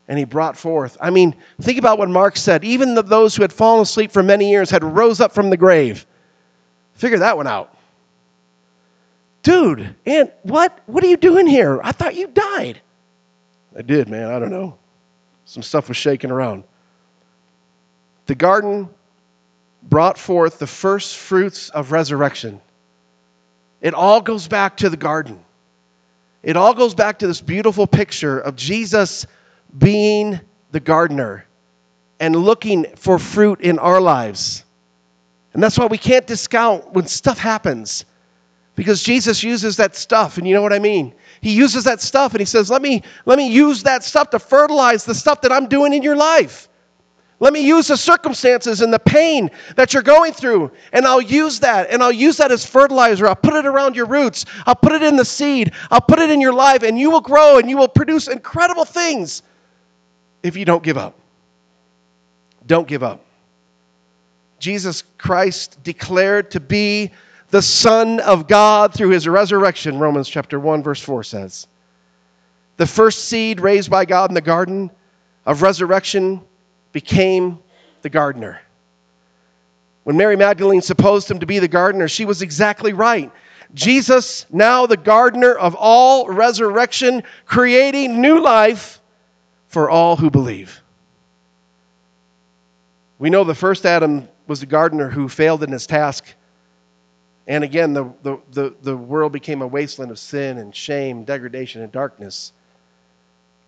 and 0.08 0.18
he 0.18 0.24
brought 0.24 0.56
forth. 0.56 0.96
I 1.00 1.10
mean, 1.10 1.36
think 1.60 1.78
about 1.78 1.98
what 1.98 2.08
Mark 2.08 2.36
said. 2.36 2.64
Even 2.64 2.96
the, 2.96 3.02
those 3.02 3.36
who 3.36 3.42
had 3.42 3.52
fallen 3.52 3.82
asleep 3.82 4.10
for 4.10 4.24
many 4.24 4.50
years 4.50 4.70
had 4.70 4.82
rose 4.82 5.20
up 5.20 5.32
from 5.32 5.50
the 5.50 5.56
grave. 5.56 6.04
Figure 6.94 7.18
that 7.18 7.36
one 7.36 7.46
out. 7.46 7.73
Dude, 9.44 9.94
and 10.06 10.32
what? 10.42 10.80
What 10.86 11.04
are 11.04 11.06
you 11.06 11.18
doing 11.18 11.46
here? 11.46 11.78
I 11.84 11.92
thought 11.92 12.16
you 12.16 12.26
died. 12.26 12.80
I 13.76 13.82
did, 13.82 14.08
man. 14.08 14.30
I 14.30 14.38
don't 14.38 14.50
know. 14.50 14.78
Some 15.44 15.62
stuff 15.62 15.88
was 15.88 15.98
shaking 15.98 16.30
around. 16.30 16.64
The 18.24 18.34
garden 18.34 18.88
brought 19.82 20.16
forth 20.16 20.58
the 20.58 20.66
first 20.66 21.18
fruits 21.18 21.68
of 21.68 21.92
resurrection. 21.92 22.58
It 23.82 23.92
all 23.92 24.22
goes 24.22 24.48
back 24.48 24.78
to 24.78 24.88
the 24.88 24.96
garden. 24.96 25.44
It 26.42 26.56
all 26.56 26.72
goes 26.72 26.94
back 26.94 27.18
to 27.18 27.26
this 27.26 27.42
beautiful 27.42 27.86
picture 27.86 28.38
of 28.38 28.56
Jesus 28.56 29.26
being 29.76 30.40
the 30.70 30.80
gardener 30.80 31.44
and 32.18 32.34
looking 32.34 32.86
for 32.96 33.18
fruit 33.18 33.60
in 33.60 33.78
our 33.78 34.00
lives. 34.00 34.64
And 35.52 35.62
that's 35.62 35.78
why 35.78 35.84
we 35.84 35.98
can't 35.98 36.26
discount 36.26 36.92
when 36.92 37.06
stuff 37.06 37.38
happens. 37.38 38.06
Because 38.76 39.02
Jesus 39.02 39.42
uses 39.42 39.76
that 39.76 39.94
stuff, 39.94 40.36
and 40.36 40.48
you 40.48 40.54
know 40.54 40.62
what 40.62 40.72
I 40.72 40.80
mean? 40.80 41.14
He 41.40 41.54
uses 41.54 41.84
that 41.84 42.00
stuff 42.00 42.32
and 42.32 42.40
he 42.40 42.46
says, 42.46 42.70
Let 42.70 42.82
me, 42.82 43.02
let 43.24 43.38
me 43.38 43.48
use 43.48 43.82
that 43.84 44.02
stuff 44.02 44.30
to 44.30 44.38
fertilize 44.38 45.04
the 45.04 45.14
stuff 45.14 45.40
that 45.42 45.52
I'm 45.52 45.68
doing 45.68 45.92
in 45.92 46.02
your 46.02 46.16
life. 46.16 46.68
Let 47.40 47.52
me 47.52 47.60
use 47.60 47.88
the 47.88 47.96
circumstances 47.96 48.80
and 48.80 48.92
the 48.92 48.98
pain 48.98 49.50
that 49.76 49.92
you're 49.92 50.02
going 50.02 50.32
through, 50.32 50.70
and 50.92 51.04
I'll 51.04 51.20
use 51.20 51.60
that, 51.60 51.90
and 51.90 52.02
I'll 52.02 52.12
use 52.12 52.36
that 52.38 52.50
as 52.50 52.64
fertilizer. 52.64 53.28
I'll 53.28 53.36
put 53.36 53.54
it 53.54 53.66
around 53.66 53.96
your 53.96 54.06
roots. 54.06 54.44
I'll 54.66 54.74
put 54.74 54.92
it 54.92 55.02
in 55.02 55.16
the 55.16 55.24
seed. 55.24 55.72
I'll 55.90 56.00
put 56.00 56.18
it 56.18 56.30
in 56.30 56.40
your 56.40 56.54
life, 56.54 56.82
and 56.82 56.98
you 56.98 57.10
will 57.10 57.20
grow 57.20 57.58
and 57.58 57.68
you 57.68 57.76
will 57.76 57.88
produce 57.88 58.28
incredible 58.28 58.84
things 58.84 59.42
if 60.42 60.56
you 60.56 60.64
don't 60.64 60.82
give 60.82 60.96
up. 60.96 61.18
Don't 62.66 62.88
give 62.88 63.02
up. 63.02 63.24
Jesus 64.58 65.02
Christ 65.18 65.82
declared 65.82 66.50
to 66.52 66.60
be 66.60 67.10
the 67.54 67.62
Son 67.62 68.18
of 68.18 68.48
God 68.48 68.92
through 68.92 69.10
his 69.10 69.28
resurrection, 69.28 70.00
Romans 70.00 70.28
chapter 70.28 70.58
1, 70.58 70.82
verse 70.82 71.00
4 71.00 71.22
says. 71.22 71.68
The 72.78 72.86
first 72.86 73.26
seed 73.26 73.60
raised 73.60 73.88
by 73.88 74.06
God 74.06 74.28
in 74.28 74.34
the 74.34 74.40
garden 74.40 74.90
of 75.46 75.62
resurrection 75.62 76.40
became 76.90 77.60
the 78.02 78.10
gardener. 78.10 78.60
When 80.02 80.16
Mary 80.16 80.34
Magdalene 80.34 80.82
supposed 80.82 81.30
him 81.30 81.38
to 81.38 81.46
be 81.46 81.60
the 81.60 81.68
gardener, 81.68 82.08
she 82.08 82.24
was 82.24 82.42
exactly 82.42 82.92
right. 82.92 83.30
Jesus, 83.72 84.46
now 84.50 84.86
the 84.86 84.96
gardener 84.96 85.54
of 85.54 85.76
all 85.76 86.26
resurrection, 86.26 87.22
creating 87.46 88.20
new 88.20 88.40
life 88.40 89.00
for 89.68 89.88
all 89.88 90.16
who 90.16 90.28
believe. 90.28 90.82
We 93.20 93.30
know 93.30 93.44
the 93.44 93.54
first 93.54 93.86
Adam 93.86 94.26
was 94.48 94.58
the 94.58 94.66
gardener 94.66 95.08
who 95.08 95.28
failed 95.28 95.62
in 95.62 95.70
his 95.70 95.86
task 95.86 96.34
and 97.46 97.62
again, 97.62 97.92
the, 97.92 98.10
the, 98.22 98.38
the, 98.52 98.74
the 98.82 98.96
world 98.96 99.32
became 99.32 99.60
a 99.60 99.66
wasteland 99.66 100.10
of 100.10 100.18
sin 100.18 100.58
and 100.58 100.74
shame, 100.74 101.24
degradation, 101.24 101.82
and 101.82 101.92
darkness. 101.92 102.52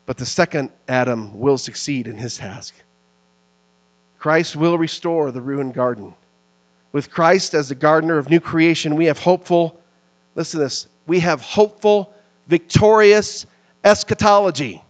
But 0.06 0.16
the 0.16 0.26
second 0.26 0.70
Adam 0.88 1.38
will 1.38 1.58
succeed 1.58 2.06
in 2.06 2.16
his 2.16 2.38
task. 2.38 2.74
Christ 4.18 4.56
will 4.56 4.78
restore 4.78 5.30
the 5.30 5.42
ruined 5.42 5.74
garden. 5.74 6.14
With 6.92 7.10
Christ 7.10 7.54
as 7.54 7.68
the 7.68 7.74
gardener 7.74 8.16
of 8.16 8.30
new 8.30 8.40
creation, 8.40 8.96
we 8.96 9.04
have 9.06 9.18
hopeful, 9.18 9.78
listen 10.34 10.58
to 10.58 10.64
this, 10.64 10.86
we 11.06 11.18
have 11.20 11.42
hopeful, 11.42 12.14
victorious 12.46 13.44
eschatology. 13.84 14.82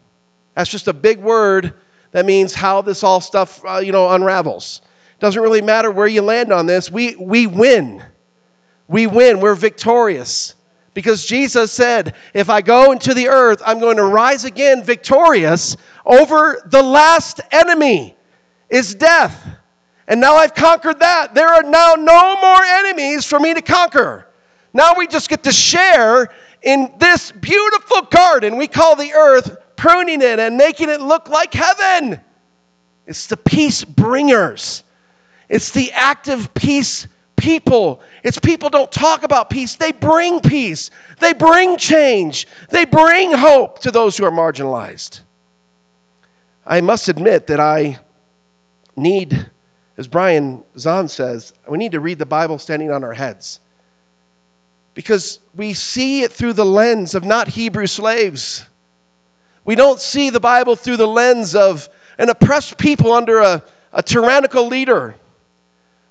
That's 0.54 0.70
just 0.70 0.86
a 0.86 0.92
big 0.92 1.18
word 1.18 1.74
that 2.12 2.24
means 2.24 2.54
how 2.54 2.80
this 2.82 3.02
all 3.02 3.20
stuff, 3.20 3.62
uh, 3.66 3.78
you 3.78 3.92
know, 3.92 4.08
unravels. 4.10 4.80
Doesn't 5.18 5.42
really 5.42 5.60
matter 5.60 5.90
where 5.90 6.06
you 6.06 6.22
land 6.22 6.52
on 6.52 6.66
this. 6.66 6.90
We, 6.90 7.16
we 7.16 7.46
win 7.46 8.02
we 8.88 9.06
win. 9.06 9.40
We're 9.40 9.54
victorious. 9.54 10.54
Because 10.94 11.26
Jesus 11.26 11.72
said, 11.72 12.14
If 12.32 12.48
I 12.48 12.62
go 12.62 12.92
into 12.92 13.12
the 13.12 13.28
earth, 13.28 13.60
I'm 13.66 13.80
going 13.80 13.98
to 13.98 14.04
rise 14.04 14.44
again 14.44 14.82
victorious 14.82 15.76
over 16.06 16.62
the 16.66 16.82
last 16.82 17.40
enemy, 17.52 18.16
is 18.70 18.94
death. 18.94 19.46
And 20.08 20.20
now 20.20 20.36
I've 20.36 20.54
conquered 20.54 21.00
that. 21.00 21.34
There 21.34 21.48
are 21.48 21.62
now 21.62 21.94
no 21.98 22.40
more 22.40 22.64
enemies 22.64 23.26
for 23.26 23.40
me 23.40 23.54
to 23.54 23.60
conquer. 23.60 24.28
Now 24.72 24.94
we 24.96 25.06
just 25.06 25.28
get 25.28 25.42
to 25.44 25.52
share 25.52 26.32
in 26.62 26.92
this 26.98 27.32
beautiful 27.32 28.02
garden 28.02 28.56
we 28.56 28.68
call 28.68 28.96
the 28.96 29.12
earth, 29.12 29.56
pruning 29.76 30.22
it 30.22 30.38
and 30.38 30.56
making 30.56 30.88
it 30.88 31.00
look 31.00 31.28
like 31.28 31.52
heaven. 31.52 32.20
It's 33.06 33.26
the 33.26 33.36
peace 33.36 33.84
bringers, 33.84 34.82
it's 35.48 35.70
the 35.70 35.92
active 35.92 36.52
peace 36.54 37.06
people. 37.36 38.00
It's 38.22 38.38
people 38.38 38.70
don't 38.70 38.90
talk 38.90 39.22
about 39.22 39.50
peace, 39.50 39.76
they 39.76 39.92
bring 39.92 40.40
peace. 40.40 40.90
They 41.20 41.32
bring 41.32 41.76
change. 41.76 42.46
They 42.70 42.84
bring 42.84 43.32
hope 43.32 43.80
to 43.80 43.90
those 43.90 44.16
who 44.16 44.24
are 44.24 44.30
marginalized. 44.30 45.20
I 46.66 46.80
must 46.80 47.08
admit 47.08 47.46
that 47.46 47.60
I 47.60 47.98
need, 48.96 49.50
as 49.96 50.08
Brian 50.08 50.64
Zahnd 50.76 51.10
says, 51.10 51.52
we 51.68 51.78
need 51.78 51.92
to 51.92 52.00
read 52.00 52.18
the 52.18 52.26
Bible 52.26 52.58
standing 52.58 52.90
on 52.90 53.04
our 53.04 53.12
heads. 53.12 53.60
Because 54.94 55.38
we 55.54 55.74
see 55.74 56.22
it 56.22 56.32
through 56.32 56.54
the 56.54 56.64
lens 56.64 57.14
of 57.14 57.24
not 57.24 57.48
Hebrew 57.48 57.86
slaves. 57.86 58.64
We 59.64 59.74
don't 59.74 60.00
see 60.00 60.30
the 60.30 60.40
Bible 60.40 60.74
through 60.74 60.96
the 60.96 61.06
lens 61.06 61.54
of 61.54 61.88
an 62.18 62.30
oppressed 62.30 62.78
people 62.78 63.12
under 63.12 63.40
a, 63.40 63.62
a 63.92 64.02
tyrannical 64.02 64.66
leader. 64.66 65.14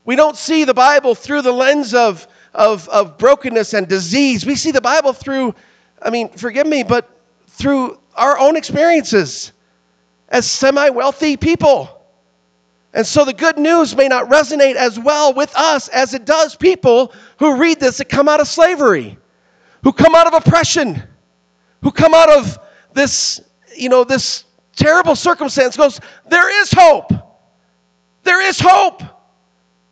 We 0.05 0.15
don't 0.15 0.37
see 0.37 0.63
the 0.63 0.73
Bible 0.73 1.15
through 1.15 1.41
the 1.41 1.51
lens 1.51 1.93
of, 1.95 2.27
of, 2.53 2.87
of 2.89 3.17
brokenness 3.17 3.73
and 3.73 3.87
disease. 3.87 4.45
We 4.45 4.55
see 4.55 4.71
the 4.71 4.81
Bible 4.81 5.13
through, 5.13 5.55
I 6.01 6.11
mean, 6.11 6.29
forgive 6.29 6.67
me, 6.67 6.83
but 6.83 7.09
through 7.47 7.99
our 8.15 8.37
own 8.37 8.55
experiences 8.55 9.51
as 10.29 10.49
semi 10.49 10.89
wealthy 10.89 11.37
people. 11.37 11.91
And 12.93 13.05
so 13.05 13.25
the 13.25 13.33
good 13.33 13.57
news 13.57 13.95
may 13.95 14.07
not 14.07 14.29
resonate 14.29 14.75
as 14.75 14.97
well 14.97 15.33
with 15.33 15.53
us 15.55 15.89
as 15.89 16.13
it 16.13 16.23
does 16.23 16.55
people 16.55 17.11
who 17.39 17.57
read 17.57 17.79
this 17.79 17.97
that 17.97 18.07
come 18.07 18.29
out 18.29 18.39
of 18.39 18.47
slavery, 18.47 19.17
who 19.83 19.91
come 19.91 20.15
out 20.15 20.27
of 20.27 20.33
oppression, 20.33 21.03
who 21.81 21.91
come 21.91 22.13
out 22.13 22.29
of 22.29 22.57
this, 22.93 23.41
you 23.75 23.89
know, 23.89 24.03
this 24.03 24.45
terrible 24.75 25.15
circumstance 25.15 25.75
goes, 25.75 25.99
there 26.27 26.61
is 26.61 26.71
hope. 26.71 27.11
There 28.23 28.41
is 28.41 28.59
hope. 28.59 29.03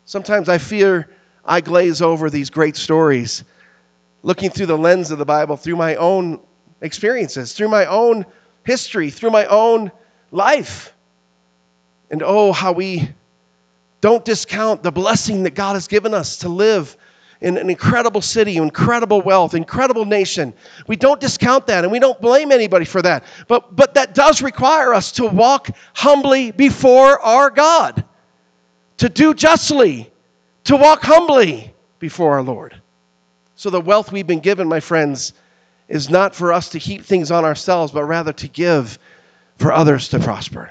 Sometimes 0.06 0.48
I 0.48 0.58
fear 0.58 1.08
I 1.44 1.60
glaze 1.60 2.02
over 2.02 2.30
these 2.30 2.50
great 2.50 2.76
stories, 2.76 3.44
looking 4.22 4.50
through 4.50 4.66
the 4.66 4.78
lens 4.78 5.10
of 5.10 5.18
the 5.18 5.24
Bible, 5.24 5.56
through 5.56 5.76
my 5.76 5.96
own 5.96 6.40
experiences, 6.80 7.52
through 7.52 7.68
my 7.68 7.86
own 7.86 8.26
history, 8.64 9.10
through 9.10 9.30
my 9.30 9.46
own 9.46 9.90
life. 10.30 10.94
And 12.10 12.22
oh, 12.22 12.52
how 12.52 12.72
we 12.72 13.08
don't 14.00 14.24
discount 14.24 14.82
the 14.82 14.92
blessing 14.92 15.42
that 15.44 15.54
God 15.54 15.74
has 15.74 15.88
given 15.88 16.12
us 16.12 16.38
to 16.38 16.48
live 16.48 16.96
in 17.40 17.56
an 17.56 17.68
incredible 17.68 18.22
city, 18.22 18.56
incredible 18.56 19.20
wealth, 19.22 19.54
incredible 19.54 20.04
nation. 20.04 20.54
We 20.86 20.96
don't 20.96 21.20
discount 21.20 21.66
that 21.66 21.84
and 21.84 21.92
we 21.92 21.98
don't 21.98 22.20
blame 22.20 22.52
anybody 22.52 22.84
for 22.84 23.02
that. 23.02 23.24
But, 23.48 23.74
but 23.74 23.94
that 23.94 24.14
does 24.14 24.40
require 24.40 24.94
us 24.94 25.12
to 25.12 25.26
walk 25.26 25.68
humbly 25.94 26.52
before 26.52 27.20
our 27.20 27.50
God 27.50 28.04
to 28.98 29.08
do 29.08 29.34
justly, 29.34 30.10
to 30.64 30.76
walk 30.76 31.02
humbly 31.02 31.72
before 31.98 32.34
our 32.34 32.42
Lord. 32.42 32.80
So, 33.56 33.70
the 33.70 33.80
wealth 33.80 34.12
we've 34.12 34.26
been 34.26 34.40
given, 34.40 34.68
my 34.68 34.80
friends, 34.80 35.32
is 35.88 36.10
not 36.10 36.34
for 36.34 36.52
us 36.52 36.68
to 36.70 36.78
heap 36.78 37.02
things 37.04 37.30
on 37.30 37.44
ourselves, 37.44 37.92
but 37.92 38.04
rather 38.04 38.32
to 38.32 38.48
give 38.48 38.98
for 39.58 39.72
others 39.72 40.08
to 40.08 40.18
prosper, 40.18 40.70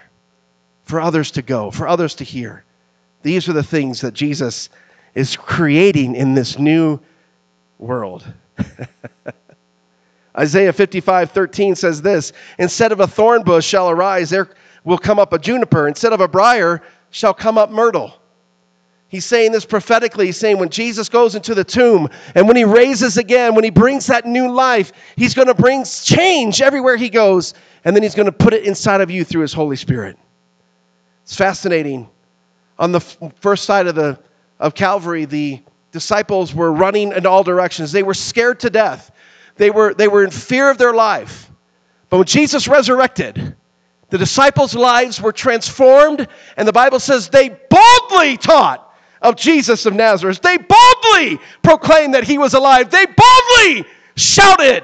for 0.83 0.99
others 0.99 1.31
to 1.31 1.41
go, 1.41 1.71
for 1.71 1.87
others 1.87 2.15
to 2.15 2.23
hear. 2.23 2.63
These 3.21 3.47
are 3.47 3.53
the 3.53 3.63
things 3.63 4.01
that 4.01 4.13
Jesus 4.13 4.69
is 5.15 5.37
creating 5.37 6.15
in 6.15 6.33
this 6.33 6.59
new 6.59 6.99
world. 7.79 8.25
Isaiah 10.37 10.73
55, 10.73 11.31
13 11.31 11.75
says 11.75 12.01
this 12.01 12.33
Instead 12.57 12.91
of 12.91 12.99
a 12.99 13.07
thorn 13.07 13.43
bush 13.43 13.65
shall 13.65 13.89
arise, 13.89 14.29
there 14.29 14.49
will 14.83 14.97
come 14.97 15.19
up 15.19 15.31
a 15.31 15.39
juniper. 15.39 15.87
Instead 15.87 16.13
of 16.13 16.21
a 16.21 16.27
briar 16.27 16.81
shall 17.13 17.33
come 17.33 17.59
up 17.59 17.69
myrtle. 17.69 18.11
He's 19.07 19.23
saying 19.23 19.51
this 19.51 19.65
prophetically. 19.65 20.25
He's 20.25 20.37
saying 20.37 20.57
when 20.57 20.69
Jesus 20.69 21.07
goes 21.07 21.35
into 21.35 21.53
the 21.53 21.63
tomb 21.63 22.09
and 22.33 22.47
when 22.47 22.57
he 22.57 22.65
raises 22.65 23.17
again, 23.17 23.53
when 23.53 23.63
he 23.63 23.69
brings 23.69 24.07
that 24.07 24.25
new 24.25 24.51
life, 24.51 24.91
he's 25.15 25.35
going 25.35 25.47
to 25.47 25.53
bring 25.53 25.85
change 25.85 26.59
everywhere 26.59 26.97
he 26.97 27.09
goes. 27.09 27.53
And 27.85 27.95
then 27.95 28.01
he's 28.01 28.15
going 28.15 28.25
to 28.25 28.31
put 28.31 28.53
it 28.53 28.63
inside 28.63 29.01
of 29.01 29.11
you 29.11 29.23
through 29.23 29.41
his 29.41 29.53
Holy 29.53 29.75
Spirit. 29.75 30.17
It's 31.21 31.35
fascinating. 31.35 32.09
On 32.79 32.91
the 32.91 32.99
first 32.99 33.65
side 33.65 33.85
of, 33.85 33.93
the, 33.93 34.19
of 34.59 34.73
Calvary, 34.73 35.25
the 35.25 35.61
disciples 35.91 36.55
were 36.55 36.73
running 36.73 37.11
in 37.11 37.27
all 37.27 37.43
directions. 37.43 37.91
They 37.91 38.01
were 38.01 38.15
scared 38.15 38.59
to 38.61 38.71
death. 38.71 39.11
They 39.57 39.69
were, 39.69 39.93
they 39.93 40.07
were 40.07 40.23
in 40.23 40.31
fear 40.31 40.71
of 40.71 40.79
their 40.79 40.93
life. 40.93 41.51
But 42.09 42.17
when 42.17 42.25
Jesus 42.25 42.67
resurrected, 42.67 43.55
the 44.13 44.19
disciples' 44.19 44.75
lives 44.75 45.19
were 45.19 45.31
transformed, 45.31 46.27
and 46.55 46.67
the 46.67 46.71
Bible 46.71 46.99
says 46.99 47.29
they 47.29 47.49
boldly 47.49 48.37
taught 48.37 48.93
of 49.23 49.35
Jesus 49.35 49.87
of 49.87 49.95
Nazareth. 49.95 50.39
They 50.39 50.55
boldly 50.55 51.39
proclaimed 51.63 52.13
that 52.13 52.23
he 52.23 52.37
was 52.37 52.53
alive. 52.53 52.91
They 52.91 53.07
boldly 53.07 53.85
shouted 54.15 54.83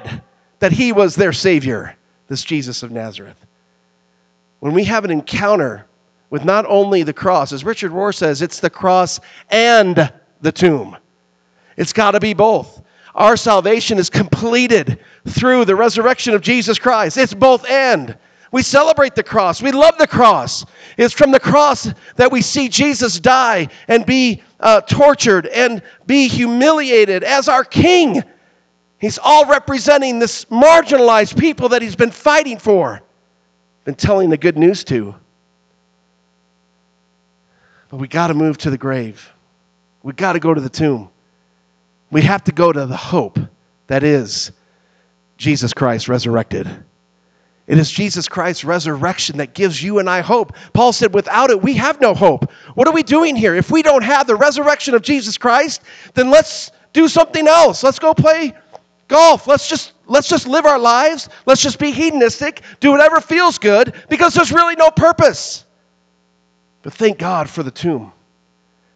that 0.58 0.72
he 0.72 0.90
was 0.90 1.14
their 1.14 1.32
Savior, 1.32 1.94
this 2.26 2.42
Jesus 2.42 2.82
of 2.82 2.90
Nazareth. 2.90 3.36
When 4.58 4.74
we 4.74 4.82
have 4.86 5.04
an 5.04 5.12
encounter 5.12 5.86
with 6.30 6.44
not 6.44 6.66
only 6.66 7.04
the 7.04 7.12
cross, 7.12 7.52
as 7.52 7.62
Richard 7.62 7.92
Rohr 7.92 8.12
says, 8.12 8.42
it's 8.42 8.58
the 8.58 8.68
cross 8.68 9.20
and 9.48 10.12
the 10.40 10.50
tomb. 10.50 10.96
It's 11.76 11.92
got 11.92 12.10
to 12.10 12.20
be 12.20 12.34
both. 12.34 12.82
Our 13.14 13.36
salvation 13.36 13.98
is 13.98 14.10
completed 14.10 14.98
through 15.28 15.66
the 15.66 15.76
resurrection 15.76 16.34
of 16.34 16.42
Jesus 16.42 16.80
Christ. 16.80 17.16
It's 17.16 17.32
both 17.32 17.64
and. 17.70 18.18
We 18.52 18.62
celebrate 18.62 19.14
the 19.14 19.22
cross. 19.22 19.62
We 19.62 19.70
love 19.70 19.96
the 19.98 20.06
cross. 20.06 20.64
It's 20.96 21.14
from 21.14 21.30
the 21.30 21.38
cross 21.38 21.88
that 22.16 22.32
we 22.32 22.42
see 22.42 22.68
Jesus 22.68 23.20
die 23.20 23.68
and 23.86 24.04
be 24.04 24.42
uh, 24.58 24.80
tortured 24.82 25.46
and 25.46 25.82
be 26.06 26.26
humiliated 26.26 27.22
as 27.22 27.48
our 27.48 27.64
king. 27.64 28.22
He's 28.98 29.18
all 29.22 29.46
representing 29.46 30.18
this 30.18 30.46
marginalized 30.46 31.38
people 31.38 31.70
that 31.70 31.80
he's 31.80 31.96
been 31.96 32.10
fighting 32.10 32.58
for, 32.58 33.00
been 33.84 33.94
telling 33.94 34.30
the 34.30 34.36
good 34.36 34.58
news 34.58 34.82
to. 34.84 35.14
But 37.88 37.98
we 37.98 38.08
got 38.08 38.28
to 38.28 38.34
move 38.34 38.58
to 38.58 38.70
the 38.70 38.78
grave. 38.78 39.32
We 40.02 40.12
got 40.12 40.32
to 40.32 40.40
go 40.40 40.52
to 40.52 40.60
the 40.60 40.68
tomb. 40.68 41.08
We 42.10 42.22
have 42.22 42.42
to 42.44 42.52
go 42.52 42.72
to 42.72 42.86
the 42.86 42.96
hope 42.96 43.38
that 43.86 44.02
is 44.02 44.50
Jesus 45.36 45.72
Christ 45.72 46.08
resurrected. 46.08 46.68
It 47.70 47.78
is 47.78 47.88
Jesus 47.88 48.26
Christ's 48.26 48.64
resurrection 48.64 49.36
that 49.36 49.54
gives 49.54 49.80
you 49.80 50.00
and 50.00 50.10
I 50.10 50.22
hope. 50.22 50.56
Paul 50.72 50.92
said, 50.92 51.14
without 51.14 51.50
it, 51.50 51.62
we 51.62 51.74
have 51.74 52.00
no 52.00 52.14
hope. 52.14 52.50
What 52.74 52.88
are 52.88 52.92
we 52.92 53.04
doing 53.04 53.36
here? 53.36 53.54
If 53.54 53.70
we 53.70 53.80
don't 53.80 54.02
have 54.02 54.26
the 54.26 54.34
resurrection 54.34 54.92
of 54.92 55.02
Jesus 55.02 55.38
Christ, 55.38 55.82
then 56.14 56.30
let's 56.30 56.72
do 56.92 57.06
something 57.06 57.46
else. 57.46 57.84
Let's 57.84 58.00
go 58.00 58.12
play 58.12 58.54
golf. 59.06 59.46
Let's 59.46 59.68
just 59.68 59.92
let's 60.08 60.28
just 60.28 60.48
live 60.48 60.66
our 60.66 60.80
lives. 60.80 61.28
Let's 61.46 61.62
just 61.62 61.78
be 61.78 61.92
hedonistic, 61.92 62.62
do 62.80 62.90
whatever 62.90 63.20
feels 63.20 63.56
good, 63.56 63.94
because 64.08 64.34
there's 64.34 64.50
really 64.50 64.74
no 64.74 64.90
purpose. 64.90 65.64
But 66.82 66.92
thank 66.92 67.18
God 67.18 67.48
for 67.48 67.62
the 67.62 67.70
tomb. 67.70 68.12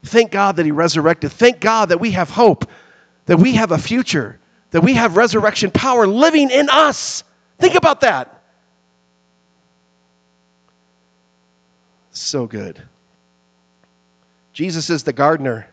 Thank 0.03 0.33
God 0.33 0.57
that 0.57 0.67
He 0.67 0.73
resurrected. 0.73 1.31
Thank 1.31 1.61
God 1.61 1.91
that 1.91 2.01
we 2.01 2.11
have 2.11 2.29
hope, 2.29 2.69
that 3.27 3.37
we 3.37 3.53
have 3.53 3.71
a 3.71 3.79
future, 3.79 4.41
that 4.73 4.83
we 4.83 4.95
have 4.95 5.17
resurrection 5.17 5.71
power 5.71 6.09
living 6.09 6.51
in 6.51 6.69
us. 6.71 7.23
Think 7.61 7.77
about 7.77 8.01
that. 8.01 8.34
So 12.15 12.47
good. 12.47 12.81
Jesus 14.53 14.89
is 14.89 15.03
the 15.03 15.13
gardener 15.13 15.69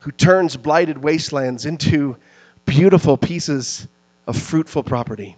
who 0.00 0.10
turns 0.10 0.56
blighted 0.56 0.98
wastelands 0.98 1.66
into 1.66 2.16
beautiful 2.64 3.16
pieces 3.16 3.86
of 4.26 4.40
fruitful 4.40 4.82
property. 4.82 5.36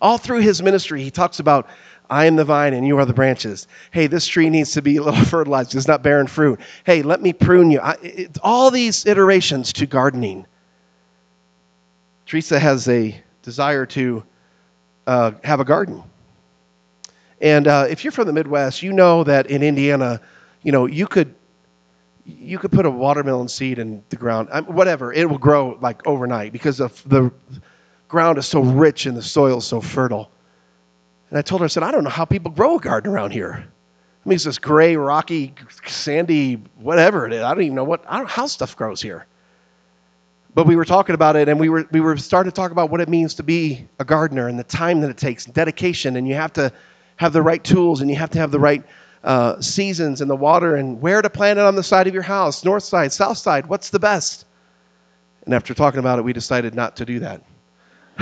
All 0.00 0.18
through 0.18 0.40
his 0.40 0.60
ministry, 0.62 1.02
he 1.02 1.10
talks 1.10 1.38
about, 1.38 1.68
I 2.10 2.26
am 2.26 2.36
the 2.36 2.44
vine 2.44 2.74
and 2.74 2.86
you 2.86 2.98
are 2.98 3.04
the 3.04 3.14
branches. 3.14 3.68
Hey, 3.92 4.08
this 4.08 4.26
tree 4.26 4.50
needs 4.50 4.72
to 4.72 4.82
be 4.82 4.96
a 4.96 5.02
little 5.02 5.24
fertilized. 5.26 5.74
It's 5.74 5.88
not 5.88 6.02
bearing 6.02 6.26
fruit. 6.26 6.60
Hey, 6.84 7.02
let 7.02 7.22
me 7.22 7.32
prune 7.32 7.70
you. 7.70 7.80
I, 7.80 7.96
it, 8.02 8.38
all 8.42 8.70
these 8.72 9.06
iterations 9.06 9.72
to 9.74 9.86
gardening. 9.86 10.46
Teresa 12.26 12.58
has 12.58 12.88
a 12.88 13.20
desire 13.42 13.86
to 13.86 14.24
uh, 15.06 15.32
have 15.44 15.60
a 15.60 15.64
garden. 15.64 16.02
And 17.44 17.68
uh, 17.68 17.86
if 17.90 18.02
you're 18.02 18.10
from 18.10 18.26
the 18.26 18.32
Midwest, 18.32 18.82
you 18.82 18.90
know 18.90 19.22
that 19.22 19.48
in 19.48 19.62
Indiana, 19.62 20.18
you 20.62 20.72
know, 20.72 20.86
you 20.86 21.06
could 21.06 21.34
you 22.24 22.58
could 22.58 22.72
put 22.72 22.86
a 22.86 22.90
watermelon 22.90 23.48
seed 23.48 23.78
in 23.78 24.02
the 24.08 24.16
ground, 24.16 24.48
whatever, 24.66 25.12
it 25.12 25.28
will 25.28 25.36
grow 25.36 25.76
like 25.82 26.04
overnight 26.06 26.52
because 26.52 26.80
of 26.80 27.06
the 27.06 27.30
ground 28.08 28.38
is 28.38 28.46
so 28.46 28.60
rich 28.62 29.04
and 29.04 29.14
the 29.14 29.22
soil 29.22 29.58
is 29.58 29.66
so 29.66 29.82
fertile. 29.82 30.30
And 31.28 31.38
I 31.38 31.42
told 31.42 31.60
her, 31.60 31.66
I 31.66 31.68
said, 31.68 31.82
I 31.82 31.90
don't 31.90 32.02
know 32.02 32.08
how 32.08 32.24
people 32.24 32.50
grow 32.50 32.76
a 32.76 32.80
garden 32.80 33.12
around 33.12 33.32
here. 33.32 33.62
I 34.24 34.28
mean, 34.28 34.36
it's 34.36 34.44
this 34.44 34.58
gray, 34.58 34.96
rocky, 34.96 35.52
sandy, 35.84 36.54
whatever 36.76 37.26
it 37.26 37.34
is. 37.34 37.42
I 37.42 37.52
don't 37.52 37.64
even 37.64 37.74
know 37.74 37.84
what 37.84 38.02
I 38.08 38.16
don't, 38.16 38.30
how 38.30 38.46
stuff 38.46 38.74
grows 38.74 39.02
here. 39.02 39.26
But 40.54 40.66
we 40.66 40.76
were 40.76 40.86
talking 40.86 41.14
about 41.14 41.36
it, 41.36 41.50
and 41.50 41.60
we 41.60 41.68
were 41.68 41.86
we 41.90 42.00
were 42.00 42.16
starting 42.16 42.50
to 42.50 42.56
talk 42.56 42.70
about 42.70 42.88
what 42.88 43.02
it 43.02 43.08
means 43.10 43.34
to 43.34 43.42
be 43.42 43.86
a 43.98 44.04
gardener 44.06 44.48
and 44.48 44.58
the 44.58 44.64
time 44.64 45.02
that 45.02 45.10
it 45.10 45.18
takes, 45.18 45.44
dedication, 45.44 46.16
and 46.16 46.26
you 46.26 46.36
have 46.36 46.54
to 46.54 46.72
have 47.16 47.32
the 47.32 47.42
right 47.42 47.62
tools 47.62 48.00
and 48.00 48.10
you 48.10 48.16
have 48.16 48.30
to 48.30 48.38
have 48.38 48.50
the 48.50 48.58
right 48.58 48.82
uh, 49.22 49.60
seasons 49.60 50.20
and 50.20 50.30
the 50.30 50.36
water 50.36 50.76
and 50.76 51.00
where 51.00 51.22
to 51.22 51.30
plant 51.30 51.58
it 51.58 51.64
on 51.64 51.76
the 51.76 51.82
side 51.82 52.06
of 52.06 52.14
your 52.14 52.22
house 52.22 52.64
north 52.64 52.84
side, 52.84 53.12
south 53.12 53.38
side, 53.38 53.66
what's 53.66 53.90
the 53.90 53.98
best? 53.98 54.44
And 55.44 55.54
after 55.54 55.74
talking 55.74 56.00
about 56.00 56.18
it, 56.18 56.22
we 56.22 56.32
decided 56.32 56.74
not 56.74 56.96
to 56.96 57.04
do 57.04 57.20
that. 57.20 57.42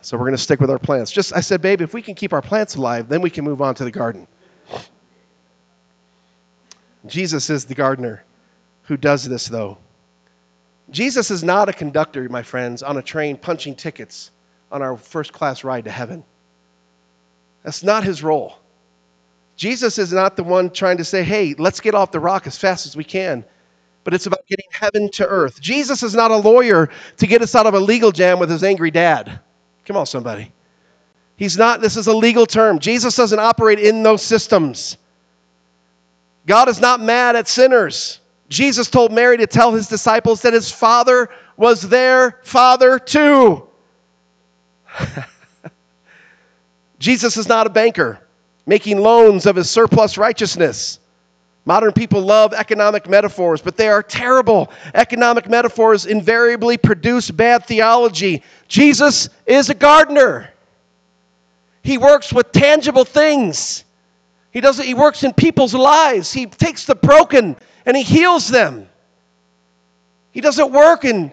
so 0.00 0.16
we're 0.16 0.18
going 0.18 0.32
to 0.32 0.38
stick 0.38 0.60
with 0.60 0.70
our 0.70 0.78
plants. 0.78 1.10
Just 1.10 1.34
I 1.34 1.40
said, 1.40 1.60
babe, 1.60 1.80
if 1.80 1.92
we 1.92 2.02
can 2.02 2.14
keep 2.14 2.32
our 2.32 2.42
plants 2.42 2.76
alive, 2.76 3.08
then 3.08 3.20
we 3.20 3.30
can 3.30 3.44
move 3.44 3.60
on 3.60 3.74
to 3.76 3.84
the 3.84 3.90
garden. 3.90 4.26
Jesus 7.06 7.50
is 7.50 7.64
the 7.66 7.74
gardener 7.74 8.24
who 8.82 8.96
does 8.96 9.24
this, 9.24 9.46
though. 9.46 9.76
Jesus 10.90 11.30
is 11.30 11.42
not 11.42 11.68
a 11.68 11.72
conductor, 11.72 12.28
my 12.28 12.42
friends, 12.42 12.82
on 12.82 12.96
a 12.96 13.02
train 13.02 13.36
punching 13.36 13.74
tickets 13.74 14.30
on 14.74 14.82
our 14.82 14.96
first 14.96 15.32
class 15.32 15.62
ride 15.62 15.84
to 15.84 15.90
heaven. 15.90 16.24
That's 17.62 17.84
not 17.84 18.02
his 18.02 18.24
role. 18.24 18.58
Jesus 19.56 19.98
is 19.98 20.12
not 20.12 20.36
the 20.36 20.42
one 20.42 20.68
trying 20.68 20.96
to 20.96 21.04
say, 21.04 21.22
hey, 21.22 21.54
let's 21.58 21.80
get 21.80 21.94
off 21.94 22.10
the 22.10 22.18
rock 22.18 22.48
as 22.48 22.58
fast 22.58 22.84
as 22.84 22.96
we 22.96 23.04
can. 23.04 23.44
But 24.02 24.14
it's 24.14 24.26
about 24.26 24.44
getting 24.48 24.66
heaven 24.72 25.10
to 25.12 25.26
earth. 25.26 25.60
Jesus 25.60 26.02
is 26.02 26.14
not 26.14 26.32
a 26.32 26.36
lawyer 26.36 26.90
to 27.18 27.26
get 27.26 27.40
us 27.40 27.54
out 27.54 27.66
of 27.66 27.74
a 27.74 27.80
legal 27.80 28.10
jam 28.10 28.40
with 28.40 28.50
his 28.50 28.64
angry 28.64 28.90
dad. 28.90 29.38
Come 29.86 29.96
on, 29.96 30.06
somebody. 30.06 30.52
He's 31.36 31.56
not, 31.56 31.80
this 31.80 31.96
is 31.96 32.08
a 32.08 32.16
legal 32.16 32.44
term. 32.44 32.80
Jesus 32.80 33.14
doesn't 33.14 33.38
operate 33.38 33.78
in 33.78 34.02
those 34.02 34.22
systems. 34.22 34.98
God 36.46 36.68
is 36.68 36.80
not 36.80 37.00
mad 37.00 37.36
at 37.36 37.46
sinners. 37.46 38.18
Jesus 38.48 38.90
told 38.90 39.12
Mary 39.12 39.36
to 39.36 39.46
tell 39.46 39.72
his 39.72 39.86
disciples 39.86 40.42
that 40.42 40.52
his 40.52 40.70
father 40.70 41.30
was 41.56 41.80
their 41.82 42.40
father 42.42 42.98
too. 42.98 43.68
Jesus 46.98 47.36
is 47.36 47.48
not 47.48 47.66
a 47.66 47.70
banker 47.70 48.20
making 48.66 48.98
loans 48.98 49.46
of 49.46 49.56
his 49.56 49.70
surplus 49.70 50.16
righteousness. 50.16 50.98
Modern 51.66 51.92
people 51.92 52.20
love 52.20 52.52
economic 52.52 53.08
metaphors, 53.08 53.62
but 53.62 53.76
they 53.76 53.88
are 53.88 54.02
terrible. 54.02 54.70
Economic 54.94 55.48
metaphors 55.48 56.04
invariably 56.06 56.76
produce 56.76 57.30
bad 57.30 57.64
theology. 57.64 58.42
Jesus 58.68 59.30
is 59.46 59.70
a 59.70 59.74
gardener. 59.74 60.50
He 61.82 61.98
works 61.98 62.32
with 62.32 62.52
tangible 62.52 63.04
things. 63.04 63.84
He 64.52 64.60
doesn't 64.60 64.84
he 64.84 64.94
works 64.94 65.24
in 65.24 65.32
people's 65.32 65.74
lives. 65.74 66.32
He 66.32 66.46
takes 66.46 66.84
the 66.84 66.94
broken 66.94 67.56
and 67.86 67.96
he 67.96 68.02
heals 68.02 68.48
them. 68.48 68.88
He 70.32 70.40
doesn't 70.40 70.70
work 70.70 71.04
in 71.04 71.32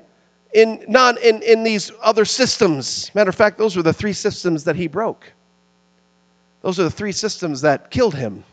in, 0.53 0.83
not 0.87 1.19
in, 1.21 1.41
in 1.43 1.63
these 1.63 1.91
other 2.01 2.25
systems. 2.25 3.11
Matter 3.15 3.29
of 3.29 3.35
fact, 3.35 3.57
those 3.57 3.75
were 3.75 3.83
the 3.83 3.93
three 3.93 4.13
systems 4.13 4.63
that 4.65 4.75
he 4.75 4.87
broke. 4.87 5.31
Those 6.61 6.79
are 6.79 6.83
the 6.83 6.91
three 6.91 7.11
systems 7.11 7.61
that 7.61 7.89
killed 7.89 8.15
him. 8.15 8.43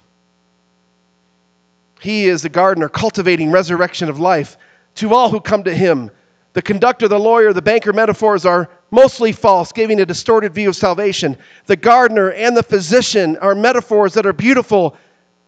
He 2.00 2.26
is 2.26 2.42
the 2.42 2.48
gardener 2.48 2.88
cultivating 2.88 3.50
resurrection 3.50 4.08
of 4.08 4.20
life 4.20 4.56
to 4.96 5.14
all 5.14 5.28
who 5.28 5.40
come 5.40 5.64
to 5.64 5.74
him. 5.74 6.10
The 6.52 6.62
conductor, 6.62 7.08
the 7.08 7.18
lawyer, 7.18 7.52
the 7.52 7.62
banker 7.62 7.92
metaphors 7.92 8.46
are 8.46 8.70
mostly 8.90 9.32
false, 9.32 9.72
giving 9.72 10.00
a 10.00 10.06
distorted 10.06 10.54
view 10.54 10.70
of 10.70 10.76
salvation. 10.76 11.36
The 11.66 11.76
gardener 11.76 12.32
and 12.32 12.56
the 12.56 12.62
physician 12.62 13.36
are 13.38 13.54
metaphors 13.54 14.14
that 14.14 14.26
are 14.26 14.32
beautiful 14.32 14.96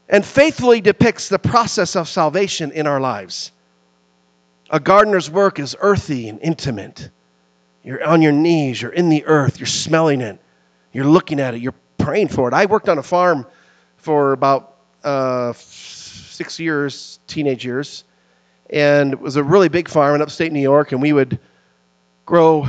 and 0.09 0.25
faithfully 0.25 0.81
depicts 0.81 1.29
the 1.29 1.39
process 1.39 1.97
of 1.97 2.09
salvation 2.09 2.73
in 2.73 2.87
our 2.87 3.01
lives. 3.01 3.53
A 4.71 4.79
gardener's 4.79 5.29
work 5.31 5.59
is 5.59 5.77
earthy 5.81 6.29
and 6.29 6.41
intimate. 6.43 7.11
You're 7.83 8.05
on 8.05 8.23
your 8.23 8.33
knees, 8.33 8.81
you're 8.81 8.93
in 8.93 9.09
the 9.09 9.25
earth, 9.27 9.59
you're 9.59 9.67
smelling 9.67 10.21
it, 10.21 10.39
you're 10.93 11.07
looking 11.07 11.41
at 11.41 11.55
it, 11.55 11.61
you're 11.61 11.75
praying 11.99 12.29
for 12.29 12.47
it. 12.47 12.55
I 12.55 12.67
worked 12.67 12.89
on 12.89 12.99
a 12.99 13.03
farm 13.03 13.47
for 13.97 14.33
about 14.33 14.77
uh, 15.03 15.53
six 15.55 16.61
years, 16.61 17.19
teenage 17.27 17.65
years, 17.65 18.05
and 18.71 19.13
it 19.13 19.21
was 19.21 19.37
a 19.37 19.43
really 19.43 19.69
big 19.69 19.89
farm 19.89 20.15
in 20.15 20.23
upstate 20.23 20.53
New 20.53 20.61
York, 20.61 20.93
and 20.93 21.03
we 21.03 21.13
would 21.13 21.39
grow 22.25 22.69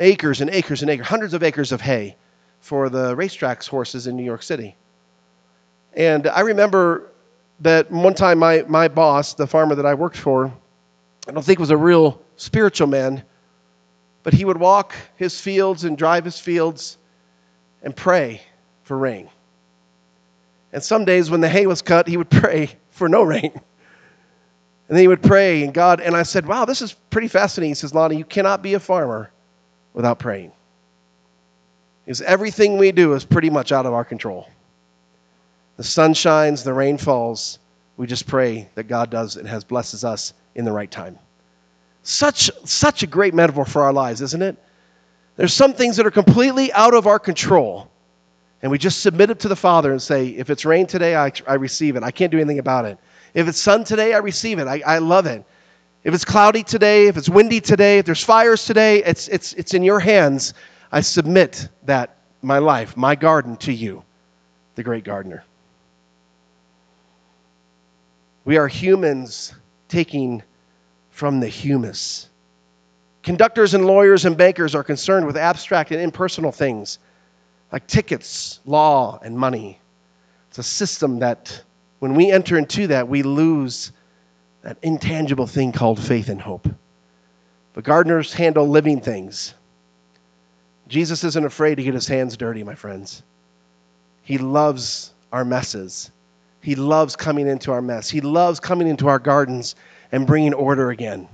acres 0.00 0.40
and 0.40 0.50
acres 0.50 0.82
and 0.82 0.90
acres, 0.90 1.06
hundreds 1.06 1.34
of 1.34 1.42
acres 1.42 1.70
of 1.70 1.80
hay 1.80 2.16
for 2.60 2.88
the 2.88 3.14
racetracks 3.14 3.68
horses 3.68 4.06
in 4.06 4.16
New 4.16 4.24
York 4.24 4.42
City. 4.42 4.74
And 5.94 6.26
I 6.26 6.40
remember 6.40 7.12
that 7.60 7.90
one 7.90 8.14
time 8.14 8.38
my, 8.38 8.64
my 8.68 8.88
boss, 8.88 9.34
the 9.34 9.46
farmer 9.46 9.74
that 9.74 9.86
I 9.86 9.94
worked 9.94 10.16
for, 10.16 10.52
I 11.28 11.32
don't 11.32 11.42
think 11.44 11.58
was 11.58 11.70
a 11.70 11.76
real 11.76 12.20
spiritual 12.36 12.86
man, 12.86 13.22
but 14.22 14.32
he 14.32 14.46
would 14.46 14.56
walk 14.56 14.94
his 15.16 15.38
fields 15.38 15.84
and 15.84 15.96
drive 15.96 16.24
his 16.24 16.40
fields 16.40 16.96
and 17.82 17.94
pray 17.94 18.40
for 18.84 18.96
rain. 18.96 19.28
And 20.72 20.82
some 20.82 21.04
days 21.04 21.30
when 21.30 21.42
the 21.42 21.48
hay 21.48 21.66
was 21.66 21.82
cut, 21.82 22.08
he 22.08 22.16
would 22.16 22.30
pray 22.42 22.70
for 22.90 23.10
no 23.10 23.22
rain. 23.22 23.52
And 23.52 24.96
then 24.96 25.02
he 25.02 25.08
would 25.08 25.22
pray, 25.22 25.64
and 25.64 25.74
God, 25.74 26.00
and 26.00 26.16
I 26.16 26.22
said, 26.22 26.46
Wow, 26.46 26.64
this 26.64 26.80
is 26.80 26.94
pretty 27.10 27.28
fascinating. 27.28 27.72
He 27.72 27.74
says, 27.74 27.94
Lonnie, 27.94 28.16
you 28.16 28.24
cannot 28.24 28.62
be 28.62 28.72
a 28.72 28.80
farmer 28.80 29.30
without 29.92 30.18
praying. 30.18 30.50
Because 32.06 32.22
everything 32.22 32.78
we 32.78 32.90
do 32.90 33.12
is 33.12 33.26
pretty 33.26 33.50
much 33.50 33.70
out 33.70 33.84
of 33.84 33.92
our 33.92 34.04
control. 34.04 34.48
The 35.76 35.84
sun 35.84 36.14
shines, 36.14 36.64
the 36.64 36.72
rain 36.72 36.96
falls. 36.96 37.58
We 37.98 38.06
just 38.06 38.26
pray 38.26 38.70
that 38.76 38.84
God 38.84 39.10
does 39.10 39.36
and 39.36 39.46
has 39.46 39.62
blesses 39.62 40.04
us 40.04 40.32
in 40.58 40.64
the 40.64 40.72
right 40.72 40.90
time. 40.90 41.18
Such, 42.02 42.50
such 42.64 43.02
a 43.02 43.06
great 43.06 43.32
metaphor 43.32 43.64
for 43.64 43.82
our 43.82 43.92
lives, 43.92 44.20
isn't 44.20 44.42
it? 44.42 44.56
There's 45.36 45.54
some 45.54 45.72
things 45.72 45.96
that 45.96 46.04
are 46.04 46.10
completely 46.10 46.72
out 46.72 46.94
of 46.94 47.06
our 47.06 47.20
control. 47.20 47.88
And 48.60 48.72
we 48.72 48.76
just 48.76 49.00
submit 49.00 49.30
it 49.30 49.38
to 49.40 49.48
the 49.48 49.56
Father 49.56 49.92
and 49.92 50.02
say, 50.02 50.26
if 50.26 50.50
it's 50.50 50.64
rain 50.64 50.86
today, 50.86 51.14
I, 51.16 51.30
I 51.46 51.54
receive 51.54 51.94
it. 51.94 52.02
I 52.02 52.10
can't 52.10 52.32
do 52.32 52.38
anything 52.38 52.58
about 52.58 52.86
it. 52.86 52.98
If 53.34 53.46
it's 53.46 53.60
sun 53.60 53.84
today, 53.84 54.14
I 54.14 54.18
receive 54.18 54.58
it. 54.58 54.66
I, 54.66 54.82
I 54.84 54.98
love 54.98 55.26
it. 55.26 55.44
If 56.02 56.12
it's 56.12 56.24
cloudy 56.24 56.64
today, 56.64 57.06
if 57.06 57.16
it's 57.16 57.28
windy 57.28 57.60
today, 57.60 57.98
if 57.98 58.06
there's 58.06 58.24
fires 58.24 58.64
today, 58.64 59.04
it's, 59.04 59.28
it's, 59.28 59.52
it's 59.52 59.74
in 59.74 59.84
your 59.84 60.00
hands. 60.00 60.54
I 60.90 61.02
submit 61.02 61.68
that, 61.84 62.16
my 62.42 62.58
life, 62.58 62.96
my 62.96 63.14
garden, 63.14 63.56
to 63.58 63.72
you, 63.72 64.02
the 64.74 64.82
great 64.82 65.04
gardener. 65.04 65.44
We 68.44 68.56
are 68.56 68.66
humans 68.66 69.54
taking 69.88 70.42
from 71.18 71.40
the 71.40 71.48
humus. 71.48 72.28
Conductors 73.24 73.74
and 73.74 73.84
lawyers 73.84 74.24
and 74.24 74.36
bankers 74.36 74.76
are 74.76 74.84
concerned 74.84 75.26
with 75.26 75.36
abstract 75.36 75.90
and 75.90 76.00
impersonal 76.00 76.52
things 76.52 77.00
like 77.72 77.84
tickets, 77.88 78.60
law, 78.64 79.18
and 79.24 79.36
money. 79.36 79.80
It's 80.48 80.58
a 80.58 80.62
system 80.62 81.18
that, 81.18 81.60
when 81.98 82.14
we 82.14 82.30
enter 82.30 82.56
into 82.56 82.86
that, 82.86 83.08
we 83.08 83.24
lose 83.24 83.90
that 84.62 84.78
intangible 84.82 85.48
thing 85.48 85.72
called 85.72 85.98
faith 85.98 86.28
and 86.28 86.40
hope. 86.40 86.68
But 87.72 87.82
gardeners 87.82 88.32
handle 88.32 88.68
living 88.68 89.00
things. 89.00 89.54
Jesus 90.86 91.24
isn't 91.24 91.44
afraid 91.44 91.74
to 91.74 91.82
get 91.82 91.94
his 91.94 92.06
hands 92.06 92.36
dirty, 92.36 92.62
my 92.62 92.76
friends. 92.76 93.24
He 94.22 94.38
loves 94.38 95.12
our 95.32 95.44
messes. 95.44 96.12
He 96.60 96.76
loves 96.76 97.16
coming 97.16 97.48
into 97.48 97.72
our 97.72 97.82
mess. 97.82 98.08
He 98.08 98.20
loves 98.20 98.60
coming 98.60 98.86
into 98.86 99.08
our 99.08 99.18
gardens 99.18 99.74
and 100.12 100.26
bringing 100.26 100.54
order 100.54 100.90
again. 100.90 101.28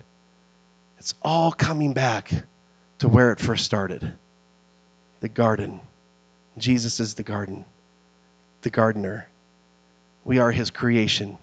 It's 0.98 1.14
all 1.22 1.52
coming 1.52 1.92
back 1.92 2.32
to 2.98 3.08
where 3.08 3.32
it 3.32 3.40
first 3.40 3.64
started 3.64 4.14
the 5.20 5.28
garden. 5.28 5.80
Jesus 6.58 7.00
is 7.00 7.14
the 7.14 7.22
garden, 7.22 7.64
the 8.60 8.70
gardener. 8.70 9.26
We 10.24 10.38
are 10.38 10.50
his 10.50 10.70
creation, 10.70 11.38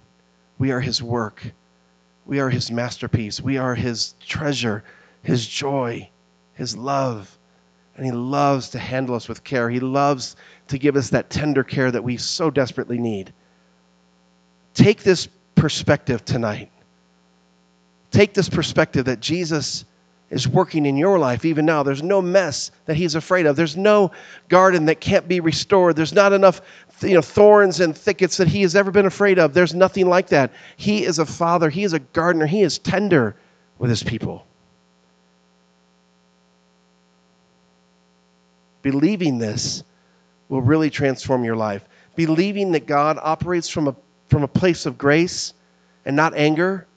we 0.57 0.71
are 0.71 0.79
his 0.79 1.01
work, 1.01 1.43
we 2.25 2.39
are 2.39 2.49
his 2.49 2.71
masterpiece, 2.71 3.41
we 3.41 3.57
are 3.57 3.75
his 3.75 4.13
treasure, 4.19 4.83
his 5.23 5.47
joy, 5.47 6.09
his 6.53 6.77
love. 6.77 7.37
And 7.97 8.05
he 8.05 8.11
loves 8.11 8.69
to 8.69 8.79
handle 8.79 9.15
us 9.15 9.27
with 9.27 9.43
care. 9.43 9.69
He 9.69 9.79
loves 9.79 10.35
to 10.69 10.77
give 10.77 10.95
us 10.95 11.09
that 11.09 11.29
tender 11.29 11.63
care 11.63 11.91
that 11.91 12.03
we 12.03 12.17
so 12.17 12.49
desperately 12.49 12.97
need. 12.97 13.33
Take 14.73 15.03
this 15.03 15.27
perspective 15.55 16.23
tonight. 16.23 16.71
Take 18.11 18.33
this 18.33 18.49
perspective 18.49 19.05
that 19.05 19.21
Jesus 19.21 19.85
is 20.29 20.47
working 20.47 20.85
in 20.85 20.95
your 20.95 21.19
life 21.19 21.43
even 21.43 21.65
now. 21.65 21.83
There's 21.83 22.03
no 22.03 22.21
mess 22.21 22.71
that 22.85 22.95
he's 22.95 23.15
afraid 23.15 23.45
of. 23.45 23.55
There's 23.55 23.75
no 23.75 24.11
garden 24.47 24.85
that 24.85 25.01
can't 25.01 25.27
be 25.27 25.39
restored. 25.39 25.95
There's 25.95 26.13
not 26.13 26.31
enough 26.31 26.61
you 27.01 27.15
know, 27.15 27.21
thorns 27.21 27.79
and 27.79 27.95
thickets 27.95 28.37
that 28.37 28.47
he 28.47 28.61
has 28.61 28.75
ever 28.75 28.91
been 28.91 29.05
afraid 29.05 29.39
of. 29.39 29.53
There's 29.53 29.73
nothing 29.73 30.07
like 30.07 30.27
that. 30.27 30.51
He 30.77 31.03
is 31.03 31.19
a 31.19 31.25
father, 31.25 31.69
he 31.69 31.83
is 31.83 31.93
a 31.93 31.99
gardener, 31.99 32.45
he 32.45 32.61
is 32.61 32.79
tender 32.79 33.35
with 33.77 33.89
his 33.89 34.03
people. 34.03 34.45
Believing 38.81 39.37
this 39.37 39.83
will 40.49 40.61
really 40.61 40.89
transform 40.89 41.43
your 41.43 41.55
life. 41.55 41.83
Believing 42.15 42.71
that 42.73 42.87
God 42.87 43.17
operates 43.21 43.69
from 43.69 43.87
a, 43.87 43.95
from 44.27 44.43
a 44.43 44.47
place 44.47 44.85
of 44.85 44.97
grace 44.97 45.53
and 46.05 46.15
not 46.15 46.35
anger 46.35 46.87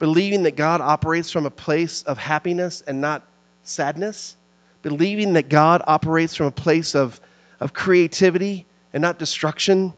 believing 0.00 0.42
that 0.42 0.56
God 0.56 0.80
operates 0.80 1.30
from 1.30 1.46
a 1.46 1.50
place 1.50 2.02
of 2.04 2.18
happiness 2.18 2.82
and 2.88 3.00
not 3.00 3.22
sadness, 3.62 4.34
believing 4.82 5.34
that 5.34 5.48
God 5.48 5.82
operates 5.86 6.34
from 6.34 6.46
a 6.46 6.50
place 6.50 6.96
of, 6.96 7.20
of 7.60 7.74
creativity 7.74 8.66
and 8.94 9.02
not 9.02 9.18
destruction. 9.18 9.92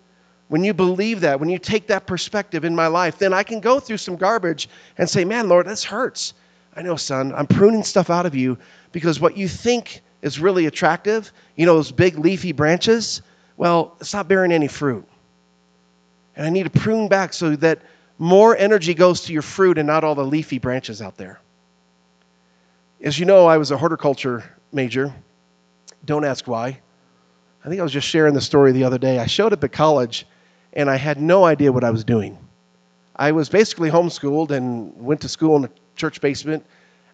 When 0.49 0.65
you 0.65 0.75
believe 0.75 1.21
that, 1.21 1.39
when 1.39 1.49
you 1.49 1.59
take 1.59 1.87
that 1.87 2.07
perspective 2.07 2.65
in 2.65 2.75
my 2.75 2.89
life, 2.89 3.19
then 3.19 3.33
I 3.33 3.45
can 3.45 3.61
go 3.61 3.79
through 3.79 3.99
some 3.99 4.17
garbage 4.17 4.69
and 4.99 5.09
say, 5.09 5.25
Man, 5.25 5.49
Lord, 5.49 5.67
this 5.67 5.85
hurts. 5.85 6.35
I 6.75 6.83
know, 6.83 6.97
son, 6.97 7.33
I'm 7.35 7.47
pruning 7.47 7.85
stuff 7.85 8.11
out 8.11 8.27
of 8.27 8.35
you 8.35 8.59
because 8.91 9.21
what 9.21 9.37
you 9.37 9.47
think 9.47 10.03
is 10.23 10.41
really 10.41 10.67
attractive, 10.67 11.33
you 11.57 11.65
know, 11.65 11.77
those 11.77 11.93
big 11.93 12.19
leafy 12.19 12.51
branches, 12.53 13.23
well, 13.57 13.97
it's 14.01 14.13
not 14.13 14.27
bearing 14.27 14.51
any 14.53 14.69
fruit. 14.69 15.07
And 16.35 16.47
I 16.47 16.51
need 16.51 16.65
to 16.65 16.71
prune 16.71 17.09
back 17.09 17.35
so 17.35 17.55
that 17.57 17.83
more 18.23 18.57
energy 18.57 18.95
goes 18.95 19.23
to 19.23 19.33
your 19.33 19.43
fruit 19.43 19.79
and 19.79 19.87
not 19.89 20.05
all 20.05 20.15
the 20.15 20.25
leafy 20.25 20.61
branches 20.61 21.03
out 21.03 21.17
there. 21.17 21.41
As 23.01 23.19
you 23.19 23.27
know, 23.27 23.47
I 23.47 23.57
was 23.59 23.73
a 23.73 23.77
horticulture 23.77 24.45
major. 24.73 25.13
Don't 26.05 26.25
ask 26.25 26.47
why. 26.47 26.79
I 27.65 27.69
think 27.69 27.81
I 27.81 27.83
was 27.83 27.91
just 27.91 28.07
sharing 28.07 28.33
the 28.33 28.41
story 28.41 28.71
the 28.71 28.85
other 28.85 28.97
day. 28.97 29.19
I 29.19 29.27
showed 29.27 29.53
up 29.53 29.65
at 29.65 29.73
college 29.73 30.25
and 30.73 30.89
I 30.89 30.95
had 30.95 31.21
no 31.21 31.45
idea 31.45 31.73
what 31.73 31.83
I 31.83 31.91
was 31.91 32.05
doing. 32.05 32.39
I 33.17 33.33
was 33.33 33.49
basically 33.49 33.91
homeschooled 33.91 34.53
and 34.53 34.97
went 34.97 35.23
to 35.23 35.29
school 35.29 35.57
in 35.57 35.65
a 35.65 35.71
church 35.97 36.21
basement. 36.21 36.65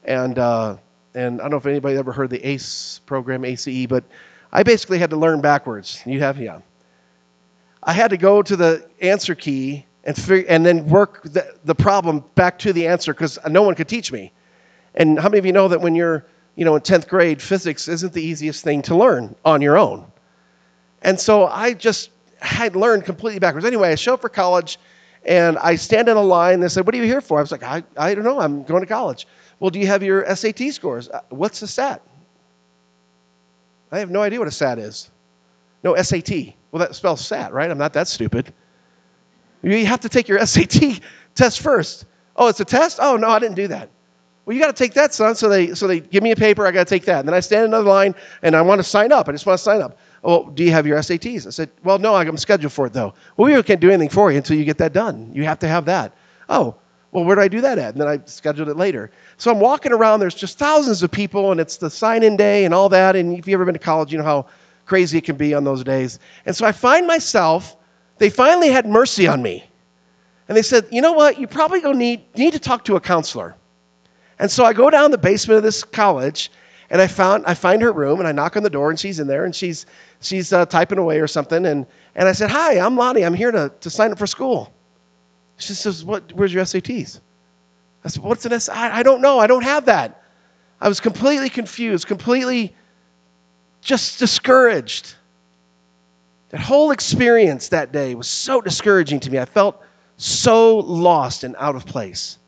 And, 0.04 0.38
uh, 0.38 0.76
and 1.14 1.40
I 1.40 1.44
don't 1.44 1.52
know 1.52 1.56
if 1.56 1.64
anybody 1.64 1.96
ever 1.96 2.12
heard 2.12 2.28
the 2.28 2.46
ACE 2.46 3.00
program, 3.06 3.46
ACE, 3.46 3.86
but 3.86 4.04
I 4.52 4.62
basically 4.62 4.98
had 4.98 5.08
to 5.08 5.16
learn 5.16 5.40
backwards. 5.40 6.02
You 6.04 6.20
have, 6.20 6.38
yeah. 6.38 6.60
I 7.82 7.94
had 7.94 8.10
to 8.10 8.18
go 8.18 8.42
to 8.42 8.56
the 8.56 8.86
answer 9.00 9.34
key 9.34 9.86
and, 10.08 10.44
and 10.48 10.66
then 10.66 10.86
work 10.88 11.22
the, 11.22 11.54
the 11.64 11.74
problem 11.74 12.24
back 12.34 12.58
to 12.60 12.72
the 12.72 12.86
answer 12.86 13.12
because 13.12 13.38
no 13.48 13.62
one 13.62 13.74
could 13.74 13.88
teach 13.88 14.10
me. 14.10 14.32
And 14.94 15.18
how 15.18 15.28
many 15.28 15.38
of 15.38 15.46
you 15.46 15.52
know 15.52 15.68
that 15.68 15.80
when 15.80 15.94
you're 15.94 16.24
you 16.58 16.64
know, 16.64 16.74
in 16.74 16.82
10th 16.82 17.06
grade, 17.06 17.40
physics 17.40 17.86
isn't 17.86 18.12
the 18.12 18.20
easiest 18.20 18.64
thing 18.64 18.82
to 18.82 18.96
learn 18.96 19.36
on 19.44 19.62
your 19.62 19.78
own. 19.78 20.04
And 21.02 21.18
so 21.18 21.46
I 21.46 21.72
just 21.72 22.10
had 22.40 22.74
learned 22.74 23.04
completely 23.04 23.38
backwards. 23.38 23.64
Anyway, 23.64 23.90
I 23.90 23.94
show 23.94 24.14
up 24.14 24.20
for 24.20 24.28
college 24.28 24.76
and 25.24 25.56
I 25.58 25.76
stand 25.76 26.08
in 26.08 26.16
a 26.16 26.22
line. 26.22 26.58
They 26.58 26.68
said, 26.68 26.84
What 26.84 26.96
are 26.96 26.98
you 26.98 27.04
here 27.04 27.20
for? 27.20 27.38
I 27.38 27.42
was 27.42 27.52
like, 27.52 27.62
I, 27.62 27.84
I 27.96 28.12
don't 28.12 28.24
know. 28.24 28.40
I'm 28.40 28.64
going 28.64 28.80
to 28.80 28.88
college. 28.88 29.28
Well, 29.60 29.70
do 29.70 29.78
you 29.78 29.86
have 29.86 30.02
your 30.02 30.34
SAT 30.34 30.72
scores? 30.72 31.08
Uh, 31.08 31.20
what's 31.28 31.62
a 31.62 31.68
SAT? 31.68 32.02
I 33.92 34.00
have 34.00 34.10
no 34.10 34.22
idea 34.22 34.40
what 34.40 34.48
a 34.48 34.52
SAT 34.52 34.80
is. 34.80 35.10
No, 35.84 35.94
SAT. 35.94 36.54
Well, 36.72 36.80
that 36.80 36.96
spells 36.96 37.24
SAT, 37.24 37.52
right? 37.52 37.70
I'm 37.70 37.78
not 37.78 37.92
that 37.92 38.08
stupid. 38.08 38.52
You 39.62 39.86
have 39.86 40.00
to 40.00 40.08
take 40.08 40.28
your 40.28 40.38
SAT 40.46 41.00
test 41.34 41.60
first. 41.60 42.04
Oh, 42.36 42.48
it's 42.48 42.60
a 42.60 42.64
test? 42.64 42.98
Oh, 43.00 43.16
no, 43.16 43.28
I 43.28 43.38
didn't 43.38 43.56
do 43.56 43.68
that. 43.68 43.90
Well, 44.44 44.56
you 44.56 44.62
got 44.62 44.74
to 44.74 44.82
take 44.82 44.94
that, 44.94 45.12
son. 45.12 45.34
So 45.34 45.48
they, 45.48 45.74
so 45.74 45.86
they 45.86 46.00
give 46.00 46.22
me 46.22 46.30
a 46.30 46.36
paper. 46.36 46.66
I 46.66 46.70
got 46.70 46.86
to 46.86 46.90
take 46.90 47.04
that. 47.04 47.20
And 47.20 47.28
then 47.28 47.34
I 47.34 47.40
stand 47.40 47.64
in 47.64 47.70
another 47.70 47.88
line 47.88 48.14
and 48.42 48.56
I 48.56 48.62
want 48.62 48.78
to 48.78 48.82
sign 48.82 49.12
up. 49.12 49.28
I 49.28 49.32
just 49.32 49.44
want 49.44 49.58
to 49.58 49.62
sign 49.62 49.82
up. 49.82 49.98
Oh, 50.24 50.48
do 50.50 50.64
you 50.64 50.70
have 50.70 50.86
your 50.86 50.98
SATs? 50.98 51.46
I 51.46 51.50
said, 51.50 51.70
well, 51.84 51.98
no, 51.98 52.14
I'm 52.14 52.36
scheduled 52.38 52.72
for 52.72 52.86
it 52.86 52.92
though. 52.92 53.12
Well, 53.36 53.54
we 53.54 53.62
can't 53.62 53.80
do 53.80 53.90
anything 53.90 54.08
for 54.08 54.30
you 54.30 54.38
until 54.38 54.56
you 54.56 54.64
get 54.64 54.78
that 54.78 54.94
done. 54.94 55.30
You 55.34 55.44
have 55.44 55.58
to 55.58 55.68
have 55.68 55.84
that. 55.84 56.14
Oh, 56.48 56.76
well, 57.12 57.24
where 57.24 57.36
do 57.36 57.42
I 57.42 57.48
do 57.48 57.60
that 57.60 57.78
at? 57.78 57.92
And 57.94 58.00
then 58.00 58.08
I 58.08 58.20
scheduled 58.26 58.68
it 58.68 58.76
later. 58.76 59.10
So 59.36 59.50
I'm 59.50 59.60
walking 59.60 59.92
around. 59.92 60.20
There's 60.20 60.34
just 60.34 60.58
thousands 60.58 61.02
of 61.02 61.10
people, 61.10 61.52
and 61.52 61.60
it's 61.60 61.78
the 61.78 61.90
sign-in 61.90 62.36
day 62.36 62.64
and 62.64 62.74
all 62.74 62.88
that. 62.90 63.16
And 63.16 63.38
if 63.38 63.46
you've 63.46 63.54
ever 63.54 63.64
been 63.64 63.74
to 63.74 63.78
college, 63.78 64.12
you 64.12 64.18
know 64.18 64.24
how 64.24 64.46
crazy 64.84 65.18
it 65.18 65.24
can 65.24 65.36
be 65.36 65.54
on 65.54 65.64
those 65.64 65.82
days. 65.84 66.18
And 66.44 66.54
so 66.54 66.66
I 66.66 66.72
find 66.72 67.06
myself. 67.06 67.76
They 68.18 68.30
finally 68.30 68.68
had 68.68 68.86
mercy 68.86 69.26
on 69.26 69.42
me. 69.42 69.64
And 70.48 70.56
they 70.56 70.62
said, 70.62 70.86
you 70.90 71.00
know 71.02 71.12
what? 71.12 71.38
You 71.38 71.46
probably 71.46 71.80
go 71.80 71.92
need, 71.92 72.22
need 72.36 72.52
to 72.52 72.58
talk 72.58 72.84
to 72.86 72.96
a 72.96 73.00
counselor. 73.00 73.54
And 74.38 74.50
so 74.50 74.64
I 74.64 74.72
go 74.72 74.90
down 74.90 75.10
the 75.10 75.18
basement 75.18 75.58
of 75.58 75.62
this 75.62 75.84
college 75.84 76.50
and 76.90 77.02
I 77.02 77.06
found 77.06 77.44
I 77.46 77.54
find 77.54 77.82
her 77.82 77.92
room 77.92 78.18
and 78.18 78.28
I 78.28 78.32
knock 78.32 78.56
on 78.56 78.62
the 78.62 78.70
door 78.70 78.90
and 78.90 78.98
she's 78.98 79.20
in 79.20 79.26
there 79.26 79.44
and 79.44 79.54
she's 79.54 79.86
she's 80.20 80.52
uh, 80.52 80.64
typing 80.66 80.98
away 80.98 81.20
or 81.20 81.26
something 81.26 81.66
and 81.66 81.86
and 82.14 82.28
I 82.28 82.32
said, 82.32 82.50
"Hi, 82.50 82.78
I'm 82.78 82.96
Lonnie. 82.96 83.24
I'm 83.24 83.34
here 83.34 83.50
to 83.50 83.70
to 83.80 83.90
sign 83.90 84.12
up 84.12 84.18
for 84.18 84.26
school." 84.26 84.72
She 85.58 85.74
says, 85.74 86.04
"What? 86.04 86.32
Where's 86.32 86.52
your 86.52 86.64
SATs?" 86.64 87.20
I 88.04 88.08
said, 88.08 88.22
"What's 88.22 88.46
an 88.46 88.58
SAT? 88.58 88.76
I, 88.76 89.00
I 89.00 89.02
don't 89.02 89.20
know. 89.20 89.38
I 89.38 89.46
don't 89.46 89.64
have 89.64 89.84
that." 89.86 90.22
I 90.80 90.88
was 90.88 91.00
completely 91.00 91.50
confused, 91.50 92.06
completely 92.06 92.74
just 93.80 94.18
discouraged. 94.18 95.14
That 96.50 96.60
whole 96.60 96.90
experience 96.90 97.68
that 97.68 97.92
day 97.92 98.14
was 98.14 98.28
so 98.28 98.60
discouraging 98.60 99.20
to 99.20 99.30
me. 99.30 99.38
I 99.38 99.44
felt 99.44 99.82
so 100.16 100.78
lost 100.78 101.44
and 101.44 101.54
out 101.58 101.76
of 101.76 101.84
place. 101.86 102.38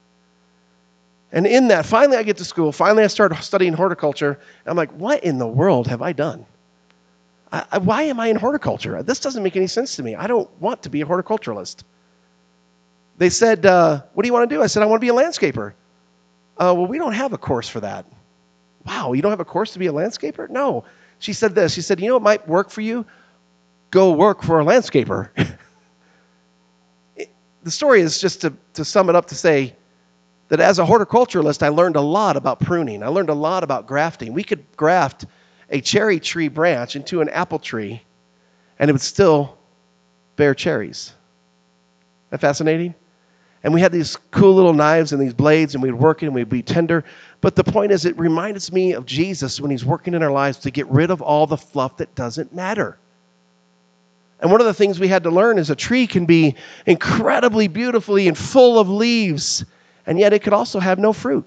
And 1.33 1.47
in 1.47 1.69
that, 1.69 1.87
finally 1.87 2.17
I 2.17 2.23
get 2.23 2.39
to 2.39 2.45
school. 2.45 2.73
Finally 2.73 3.05
I 3.05 3.07
start 3.07 3.35
studying 3.37 3.73
horticulture. 3.73 4.41
I'm 4.67 4.77
like, 4.77 4.91
what 4.93 5.23
in 5.23 5.39
the 5.39 5.47
world 5.47 5.87
have 5.87 6.03
I 6.03 6.13
done? 6.13 6.47
I, 7.53 7.65
I, 7.73 7.79
why 7.79 8.03
am 8.05 8.19
I 8.19 8.29
in 8.29 8.37
horticulture? 8.37 9.03
This 9.03 9.21
doesn't 9.21 9.43
make 9.43 9.57
any 9.57 9.67
sense 9.67 9.97
to 9.97 10.03
me. 10.03 10.15
I 10.15 10.27
don't 10.27 10.51
want 10.61 10.83
to 10.83 10.91
be 10.91 11.03
a 11.03 11.07
horticulturalist. 11.07 11.85
They 13.19 13.31
said, 13.31 13.67
uh, 13.67 14.03
what 14.15 14.23
do 14.23 14.29
you 14.29 14.33
want 14.33 14.49
to 14.49 14.57
do? 14.57 14.63
I 14.63 14.67
said, 14.67 14.83
I 14.83 14.87
want 14.87 15.01
to 15.01 15.05
be 15.05 15.11
a 15.11 15.15
landscaper. 15.15 15.75
Uh, 16.57 16.75
well, 16.77 16.87
we 16.87 16.99
don't 16.99 17.13
have 17.13 17.33
a 17.33 17.39
course 17.39 17.69
for 17.69 17.81
that. 17.81 18.07
Wow, 18.87 19.13
you 19.13 19.23
don't 19.23 19.31
have 19.31 19.41
a 19.41 19.45
course 19.45 19.75
to 19.75 19.79
be 19.79 19.87
a 19.87 19.93
landscaper? 19.93 20.49
No. 20.49 20.85
She 21.19 21.33
said 21.35 21.55
this. 21.55 21.75
She 21.75 21.83
said, 21.83 22.01
you 22.01 22.09
know 22.09 22.15
what 22.15 22.23
might 22.23 22.49
work 22.49 22.71
for 22.71 22.81
you? 22.81 23.05
Go 23.91 24.13
work 24.13 24.43
for 24.43 24.61
a 24.61 24.65
landscaper. 24.65 25.31
the 27.63 27.71
story 27.71 28.01
is 28.01 28.21
just 28.21 28.41
to, 28.43 28.53
to 28.75 28.85
sum 28.85 29.09
it 29.09 29.17
up 29.17 29.27
to 29.27 29.35
say, 29.35 29.75
that 30.51 30.61
as 30.61 30.81
a 30.81 30.85
horticulturalist, 30.85 31.63
I 31.63 31.69
learned 31.69 31.97
a 31.97 32.01
lot 32.01 32.37
about 32.37 32.59
pruning. 32.59 33.03
I 33.03 33.07
learned 33.07 33.31
a 33.31 33.35
lot 33.35 33.63
about 33.65 33.87
grafting. 33.87 34.33
We 34.33 34.43
could 34.43 34.65
graft 34.77 35.25
a 35.71 35.81
cherry 35.81 36.19
tree 36.19 36.49
branch 36.49 36.97
into 36.97 37.21
an 37.21 37.29
apple 37.29 37.61
tree, 37.61 38.03
and 38.79 38.91
it 38.91 38.93
would 38.93 39.01
still 39.01 39.57
bear 40.35 40.53
cherries. 40.55 40.99
Isn't 40.99 42.31
that 42.31 42.41
fascinating? 42.41 42.97
And 43.63 43.73
we 43.73 43.81
had 43.81 43.93
these 43.93 44.17
cool 44.33 44.55
little 44.55 44.73
knives 44.73 45.13
and 45.13 45.23
these 45.23 45.35
blades, 45.35 45.75
and 45.75 45.83
we'd 45.83 45.93
work 45.95 46.23
it 46.23 46.27
and 46.27 46.35
we'd 46.35 46.49
be 46.49 46.63
tender. 46.63 47.05
But 47.41 47.55
the 47.55 47.65
point 47.65 47.93
is, 47.93 48.05
it 48.05 48.19
reminds 48.19 48.73
me 48.73 48.93
of 48.93 49.07
Jesus 49.07 49.61
when 49.61 49.71
he's 49.71 49.85
working 49.85 50.15
in 50.15 50.23
our 50.23 50.33
lives 50.33 50.59
to 50.59 50.73
get 50.73 50.89
rid 50.89 51.13
of 51.13 51.23
all 51.23 51.47
the 51.47 51.57
fluff 51.57 51.97
that 51.99 52.13
doesn't 52.17 52.53
matter. 52.53 52.99
And 54.41 54.51
one 54.51 54.61
of 54.61 54.67
the 54.67 54.75
things 54.75 54.99
we 54.99 55.09
had 55.09 55.23
to 55.25 55.31
learn 55.31 55.59
is 55.59 55.71
a 55.71 55.77
tree 55.77 56.07
can 56.07 56.25
be 56.25 56.57
incredibly 56.87 57.69
beautifully 57.69 58.27
and 58.27 58.37
full 58.37 58.79
of 58.79 58.89
leaves 58.89 59.65
and 60.07 60.19
yet 60.19 60.33
it 60.33 60.43
could 60.43 60.53
also 60.53 60.81
have 60.81 60.99
no 60.99 61.13
fruit. 61.13 61.47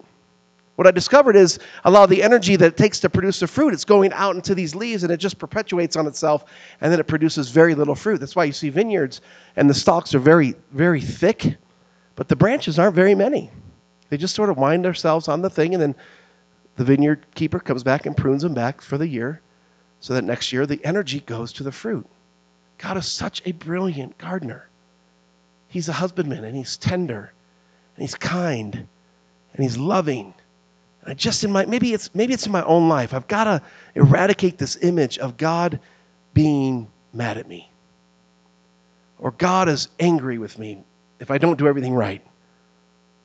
What 0.75 0.87
I 0.87 0.91
discovered 0.91 1.35
is 1.35 1.59
a 1.85 1.91
lot 1.91 2.03
of 2.03 2.09
the 2.09 2.23
energy 2.23 2.55
that 2.55 2.65
it 2.65 2.77
takes 2.77 2.99
to 3.01 3.09
produce 3.09 3.39
the 3.39 3.47
fruit, 3.47 3.73
it's 3.73 3.85
going 3.85 4.11
out 4.13 4.35
into 4.35 4.55
these 4.55 4.73
leaves 4.73 5.03
and 5.03 5.11
it 5.11 5.17
just 5.17 5.37
perpetuates 5.37 5.95
on 5.95 6.07
itself 6.07 6.45
and 6.81 6.91
then 6.91 6.99
it 6.99 7.07
produces 7.07 7.49
very 7.49 7.75
little 7.75 7.93
fruit. 7.93 8.19
That's 8.19 8.35
why 8.35 8.45
you 8.45 8.53
see 8.53 8.69
vineyards 8.69 9.21
and 9.55 9.69
the 9.69 9.73
stalks 9.73 10.15
are 10.15 10.19
very, 10.19 10.55
very 10.71 11.01
thick, 11.01 11.57
but 12.15 12.27
the 12.27 12.35
branches 12.35 12.79
aren't 12.79 12.95
very 12.95 13.13
many. 13.13 13.51
They 14.09 14.17
just 14.17 14.35
sort 14.35 14.49
of 14.49 14.57
wind 14.57 14.85
themselves 14.85 15.27
on 15.27 15.41
the 15.41 15.49
thing 15.49 15.73
and 15.73 15.81
then 15.81 15.95
the 16.75 16.83
vineyard 16.83 17.25
keeper 17.35 17.59
comes 17.59 17.83
back 17.83 18.05
and 18.05 18.17
prunes 18.17 18.41
them 18.41 18.53
back 18.53 18.81
for 18.81 18.97
the 18.97 19.07
year 19.07 19.41
so 19.99 20.13
that 20.13 20.23
next 20.23 20.51
year 20.51 20.65
the 20.65 20.83
energy 20.83 21.19
goes 21.21 21.53
to 21.53 21.63
the 21.63 21.71
fruit. 21.71 22.07
God 22.83 22.97
is 22.97 23.07
such 23.07 23.41
a 23.45 23.53
brilliant 23.53 24.17
gardener. 24.17 24.67
He's 25.69 25.87
a 25.87 25.93
husbandman 25.93 26.43
and 26.43 26.53
he's 26.53 26.75
tender 26.75 27.31
and 27.95 28.03
he's 28.03 28.13
kind 28.13 28.75
and 28.75 29.63
he's 29.63 29.77
loving. 29.77 30.33
And 31.01 31.11
I 31.11 31.13
just 31.13 31.45
in 31.45 31.51
my 31.53 31.65
maybe 31.65 31.93
it's 31.93 32.13
maybe 32.13 32.33
it's 32.33 32.45
in 32.45 32.51
my 32.51 32.63
own 32.63 32.89
life. 32.89 33.13
I've 33.13 33.29
got 33.29 33.45
to 33.45 33.61
eradicate 33.95 34.57
this 34.57 34.75
image 34.75 35.17
of 35.17 35.37
God 35.37 35.79
being 36.33 36.89
mad 37.13 37.37
at 37.37 37.47
me. 37.47 37.71
Or 39.17 39.31
God 39.31 39.69
is 39.69 39.87
angry 39.97 40.37
with 40.37 40.59
me 40.59 40.83
if 41.21 41.31
I 41.31 41.37
don't 41.37 41.57
do 41.57 41.69
everything 41.69 41.93
right. 41.93 42.21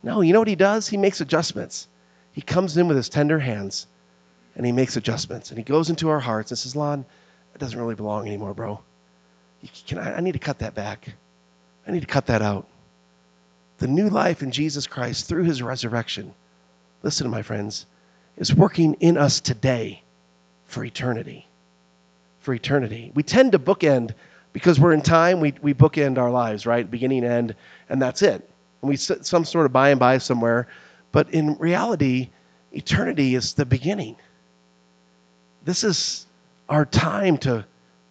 No, 0.05 0.21
you 0.21 0.33
know 0.33 0.39
what 0.39 0.47
he 0.47 0.55
does? 0.55 0.87
He 0.87 0.97
makes 0.97 1.21
adjustments. 1.21 1.89
He 2.31 2.43
comes 2.43 2.77
in 2.77 2.87
with 2.87 2.97
his 2.97 3.09
tender 3.09 3.41
hands 3.41 3.89
and 4.55 4.65
he 4.65 4.71
makes 4.71 4.97
adjustments. 4.97 5.51
And 5.51 5.59
he 5.59 5.65
goes 5.65 5.91
into 5.91 6.11
our 6.11 6.21
hearts 6.21 6.53
and 6.53 6.59
says, 6.59 6.77
Lon, 6.77 7.05
it 7.57 7.59
doesn't 7.59 7.79
really 7.79 7.97
belong 7.97 8.29
anymore, 8.29 8.55
bro. 8.55 8.81
Can 9.87 9.99
I, 9.99 10.17
I 10.17 10.21
need 10.21 10.33
to 10.33 10.39
cut 10.39 10.59
that 10.61 10.75
back. 10.75 11.09
I 11.87 11.91
need 11.91 12.01
to 12.01 12.07
cut 12.07 12.27
that 12.27 12.43
out 12.43 12.67
the 13.79 13.87
new 13.87 14.09
life 14.11 14.43
in 14.43 14.51
Jesus 14.51 14.87
Christ 14.87 15.29
through 15.29 15.45
his 15.45 15.63
resurrection, 15.63 16.35
listen, 17.03 17.25
to 17.25 17.31
my 17.31 17.43
friends, 17.43 17.87
is 18.37 18.55
working 18.55 18.95
in 18.95 19.17
us 19.17 19.41
today 19.41 20.03
for 20.67 20.85
eternity. 20.85 21.47
For 22.41 22.55
eternity. 22.55 23.13
We 23.15 23.23
tend 23.23 23.53
to 23.53 23.59
bookend 23.59 24.15
because 24.53 24.81
we're 24.81 24.93
in 24.93 25.03
time, 25.03 25.41
we, 25.41 25.55
we 25.63 25.75
bookend 25.75 26.19
our 26.19 26.31
lives, 26.31 26.67
right? 26.67 26.91
Beginning, 26.91 27.25
end, 27.25 27.55
and 27.89 28.03
that's 28.03 28.23
it. 28.23 28.49
And 28.83 28.89
we 28.89 28.97
some 28.97 29.45
sort 29.45 29.67
of 29.67 29.73
by 29.73 29.91
and 29.91 30.01
by 30.01 30.19
somewhere. 30.19 30.67
But 31.13 31.31
in 31.31 31.57
reality, 31.59 32.31
eternity 32.73 33.35
is 33.35 33.55
the 33.55 33.67
beginning. 33.67 34.17
This 35.65 35.85
is 35.85 36.27
our 36.69 36.85
time 36.85 37.39
to 37.39 37.65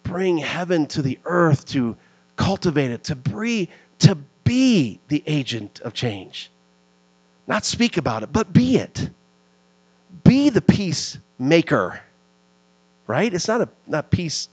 bring 0.08 0.38
heaven 0.38 0.86
to 0.86 1.02
the 1.02 1.18
earth, 1.26 1.66
to 1.66 1.94
cultivate 2.36 2.90
it, 2.90 3.04
to 3.04 3.14
breathe, 3.14 3.68
to 3.98 4.16
be 4.42 4.98
the 5.08 5.22
agent 5.26 5.80
of 5.80 5.92
change. 5.92 6.50
Not 7.46 7.64
speak 7.64 7.98
about 7.98 8.22
it, 8.22 8.32
but 8.32 8.52
be 8.52 8.76
it. 8.76 9.10
Be 10.24 10.48
the 10.48 10.62
peacemaker. 10.62 12.00
Right? 13.06 13.32
It's 13.32 13.48
not 13.48 13.60
a 13.60 13.68
not 13.86 14.10
peace 14.10 14.48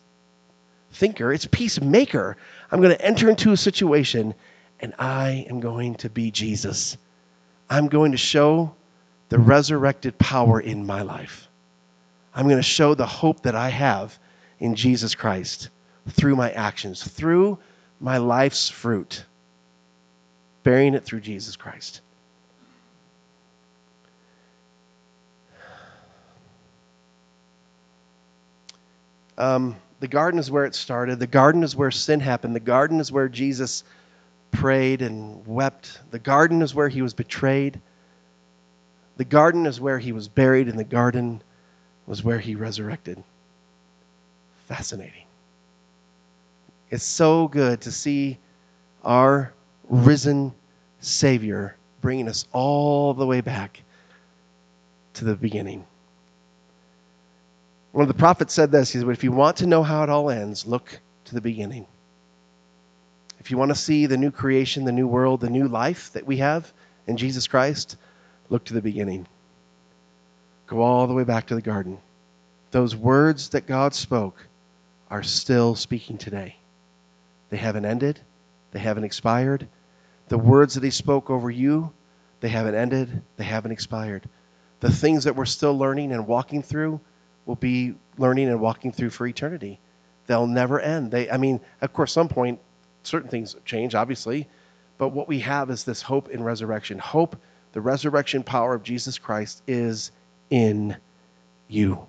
thinker, 0.91 1.32
it's 1.32 1.46
peacemaker. 1.46 2.38
I'm 2.72 2.82
going 2.82 2.96
to 2.96 3.06
enter 3.06 3.30
into 3.30 3.52
a 3.52 3.58
situation 3.58 4.34
and 4.82 4.94
I 5.00 5.46
am 5.50 5.62
going 5.62 5.96
to 5.96 6.10
be 6.10 6.32
Jesus. 6.32 6.98
I'm 7.70 7.88
going 7.88 8.12
to 8.12 8.18
show 8.18 8.76
the 9.30 9.39
resurrected 9.39 10.18
power 10.18 10.60
in 10.60 10.86
my 10.86 11.02
life. 11.02 11.48
I'm 12.34 12.46
going 12.46 12.58
to 12.58 12.63
show 12.63 12.94
the 12.94 13.06
hope 13.06 13.44
that 13.44 13.56
I 13.56 13.70
have 13.70 14.20
in 14.60 14.76
Jesus 14.76 15.15
Christ 15.15 15.70
through 16.10 16.36
my 16.36 16.52
actions, 16.52 17.04
through 17.04 17.58
my 18.00 18.18
life's 18.18 18.70
fruit 18.70 19.26
bearing 20.65 20.96
it 20.96 21.06
through 21.06 21.22
Jesus 21.22 21.56
Christ. 21.56 22.02
Um, 29.38 29.76
the 30.00 30.08
garden 30.08 30.39
is 30.39 30.50
where 30.50 30.65
it 30.65 30.74
started. 30.74 31.20
The 31.20 31.28
garden 31.28 31.63
is 31.63 31.76
where 31.76 31.91
sin 31.91 32.20
happened. 32.20 32.56
The 32.56 32.60
garden 32.60 33.00
is 33.00 33.12
where 33.12 33.30
Jesus 33.30 33.84
prayed 34.52 35.04
and 35.04 35.46
wept. 35.46 36.00
The 36.10 36.20
garden 36.20 36.63
is 36.63 36.74
where 36.74 36.89
he 36.89 37.04
was 37.04 37.13
betrayed. 37.13 37.80
The 39.18 39.26
garden 39.26 39.68
is 39.68 39.80
where 39.80 40.00
he 40.00 40.13
was 40.13 40.28
buried, 40.28 40.68
and 40.68 40.80
the 40.80 40.84
garden 40.84 41.44
was 42.08 42.24
where 42.24 42.39
he 42.39 42.56
resurrected. 42.56 43.24
Fascinating. 44.65 45.25
It's 46.89 47.04
so 47.04 47.47
good 47.47 47.82
to 47.82 47.91
see 47.91 48.38
our 49.04 49.54
risen 49.89 50.54
Savior, 50.99 51.75
bringing 52.01 52.28
us 52.28 52.47
all 52.51 53.13
the 53.13 53.25
way 53.25 53.41
back 53.41 53.82
to 55.13 55.25
the 55.25 55.36
beginning. 55.36 55.86
One 57.91 58.01
of 58.01 58.08
the 58.08 58.13
prophets 58.13 58.54
said 58.54 58.71
this 58.71 58.91
He 58.91 58.99
said, 58.99 59.08
If 59.10 59.23
you 59.23 59.32
want 59.32 59.58
to 59.58 59.67
know 59.67 59.84
how 59.84 60.04
it 60.04 60.10
all 60.10 60.30
ends, 60.30 60.65
look 60.65 60.99
to 61.25 61.36
the 61.36 61.41
beginning. 61.41 61.86
If 63.39 63.51
you 63.51 63.58
want 63.58 63.69
to 63.69 63.75
see 63.75 64.08
the 64.08 64.17
new 64.17 64.32
creation, 64.32 64.86
the 64.86 64.91
new 64.91 65.08
world, 65.08 65.41
the 65.41 65.49
new 65.49 65.67
life 65.67 66.12
that 66.13 66.25
we 66.25 66.38
have 66.38 66.71
in 67.06 67.17
Jesus 67.17 67.47
Christ, 67.47 67.97
look 68.49 68.65
to 68.65 68.73
the 68.73 68.82
beginning. 68.82 69.28
Go 70.65 70.82
all 70.82 71.06
the 71.06 71.13
way 71.13 71.23
back 71.23 71.47
to 71.47 71.56
the 71.56 71.62
garden. 71.62 71.99
Those 72.71 72.95
words 72.95 73.49
that 73.49 73.67
God 73.67 73.93
spoke 73.93 74.47
are 75.15 75.23
still 75.23 75.75
speaking 75.75 76.17
today. 76.17 76.58
They 77.49 77.56
haven't 77.56 77.86
ended, 77.86 78.19
they 78.71 78.80
haven't 78.80 79.06
expired, 79.06 79.65
the 80.28 80.38
words 80.38 80.73
that 80.73 80.84
he 80.84 80.89
spoke 80.89 81.30
over 81.30 81.49
you, 81.49 81.93
they 82.41 82.49
haven't 82.49 82.75
ended, 82.75 83.21
they 83.38 83.45
haven't 83.45 83.71
expired. 83.71 84.28
The 84.82 84.91
things 84.91 85.23
that 85.23 85.38
we're 85.38 85.45
still 85.45 85.78
learning 85.78 86.12
and 86.12 86.28
walking 86.28 86.62
through 86.62 86.99
will 87.45 87.56
be 87.56 87.95
learning 88.17 88.49
and 88.49 88.60
walking 88.60 88.91
through 88.91 89.12
for 89.12 89.25
eternity. 89.25 89.80
They'll 90.28 90.47
never 90.47 90.82
end. 90.82 91.12
They 91.12 91.32
I 91.32 91.38
mean, 91.38 91.62
of 91.80 91.93
course 91.93 92.12
some 92.12 92.28
point 92.28 92.60
certain 93.04 93.30
things 93.30 93.56
change 93.63 93.95
obviously, 93.95 94.49
but 94.97 95.10
what 95.10 95.30
we 95.30 95.39
have 95.39 95.69
is 95.69 95.86
this 95.86 96.01
hope 96.01 96.28
in 96.28 96.43
resurrection. 96.43 96.99
Hope, 96.99 97.38
the 97.71 97.80
resurrection 97.80 98.43
power 98.43 98.73
of 98.73 98.84
Jesus 98.84 99.17
Christ 99.17 99.63
is 99.65 100.12
in 100.49 100.97
you. 101.69 102.06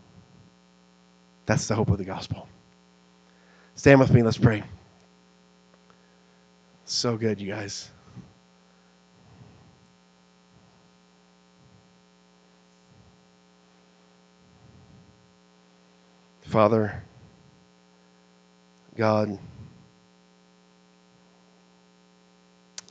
That's 1.44 1.68
the 1.68 1.76
hope 1.76 1.90
of 1.90 1.98
the 1.98 2.04
gospel. 2.04 2.48
Stand 3.76 4.00
with 4.00 4.10
me, 4.10 4.22
let's 4.22 4.38
pray. 4.38 4.62
So 6.86 7.16
good, 7.16 7.40
you 7.40 7.52
guys. 7.52 7.90
Father, 16.42 17.02
God, 18.96 19.38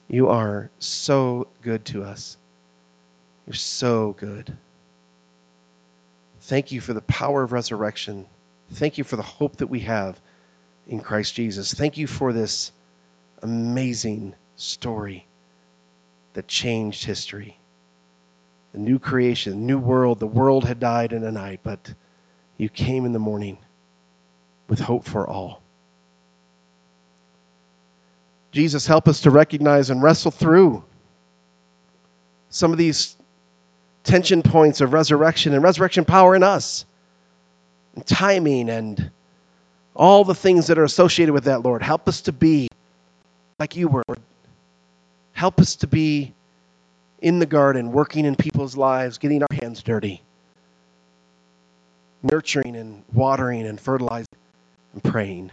you 0.08 0.28
are 0.28 0.70
so 0.80 1.48
good 1.62 1.84
to 1.86 2.04
us. 2.04 2.38
You're 3.48 3.56
so 3.56 4.16
good. 4.20 4.56
Thank 6.42 6.72
you 6.72 6.80
for 6.80 6.94
the 6.94 7.02
power 7.02 7.42
of 7.42 7.54
resurrection. 7.54 8.28
Thank 8.74 8.98
you 8.98 9.04
for 9.04 9.16
the 9.16 9.24
hope 9.24 9.58
that 9.58 9.68
we 9.68 9.80
have 9.82 10.20
in 10.88 11.00
Christ 11.00 11.34
Jesus. 11.34 11.74
Thank 11.74 11.98
you 11.98 12.08
for 12.08 12.34
this 12.34 12.72
amazing 13.42 14.36
story 14.56 15.26
that 16.34 16.48
changed 16.48 17.06
history. 17.06 17.58
The 18.74 18.80
new 18.80 19.00
creation, 19.00 19.66
new 19.66 19.80
world. 19.80 20.20
The 20.20 20.28
world 20.28 20.66
had 20.66 20.80
died 20.80 21.14
in 21.14 21.24
a 21.24 21.32
night, 21.32 21.62
but 21.64 21.94
you 22.58 22.70
came 22.70 23.06
in 23.06 23.14
the 23.14 23.20
morning 23.20 23.58
with 24.68 24.80
hope 24.80 25.06
for 25.06 25.28
all. 25.28 25.62
Jesus, 28.52 28.88
help 28.88 29.08
us 29.08 29.22
to 29.22 29.32
recognize 29.32 29.90
and 29.90 30.02
wrestle 30.02 30.32
through 30.32 30.84
some 32.50 32.72
of 32.72 32.78
these 32.78 33.18
tension 34.04 34.42
points 34.42 34.80
of 34.80 34.94
resurrection 34.94 35.54
and 35.54 35.64
resurrection 35.64 36.06
power 36.06 36.36
in 36.36 36.44
us, 36.44 36.86
and 37.96 38.06
timing, 38.06 38.70
and 38.70 39.12
all 39.96 40.24
the 40.24 40.36
things 40.36 40.68
that 40.68 40.78
are 40.78 40.84
associated 40.84 41.34
with 41.34 41.46
that, 41.46 41.64
Lord. 41.64 41.82
Help 41.82 42.08
us 42.08 42.22
to 42.22 42.32
be 42.32 42.68
like 43.60 43.76
you 43.76 43.88
were. 43.88 44.04
Help 45.34 45.60
us 45.60 45.76
to 45.78 45.88
be 45.88 46.34
in 47.22 47.40
the 47.40 47.46
garden, 47.46 47.92
working 47.92 48.26
in 48.26 48.36
people's 48.36 48.76
lives, 48.76 49.18
getting 49.18 49.42
our 49.42 49.58
hands 49.62 49.82
dirty, 49.82 50.22
nurturing 52.24 52.76
and 52.76 53.04
watering 53.14 53.66
and 53.66 53.80
fertilizing 53.80 54.28
and 54.94 55.04
praying. 55.04 55.52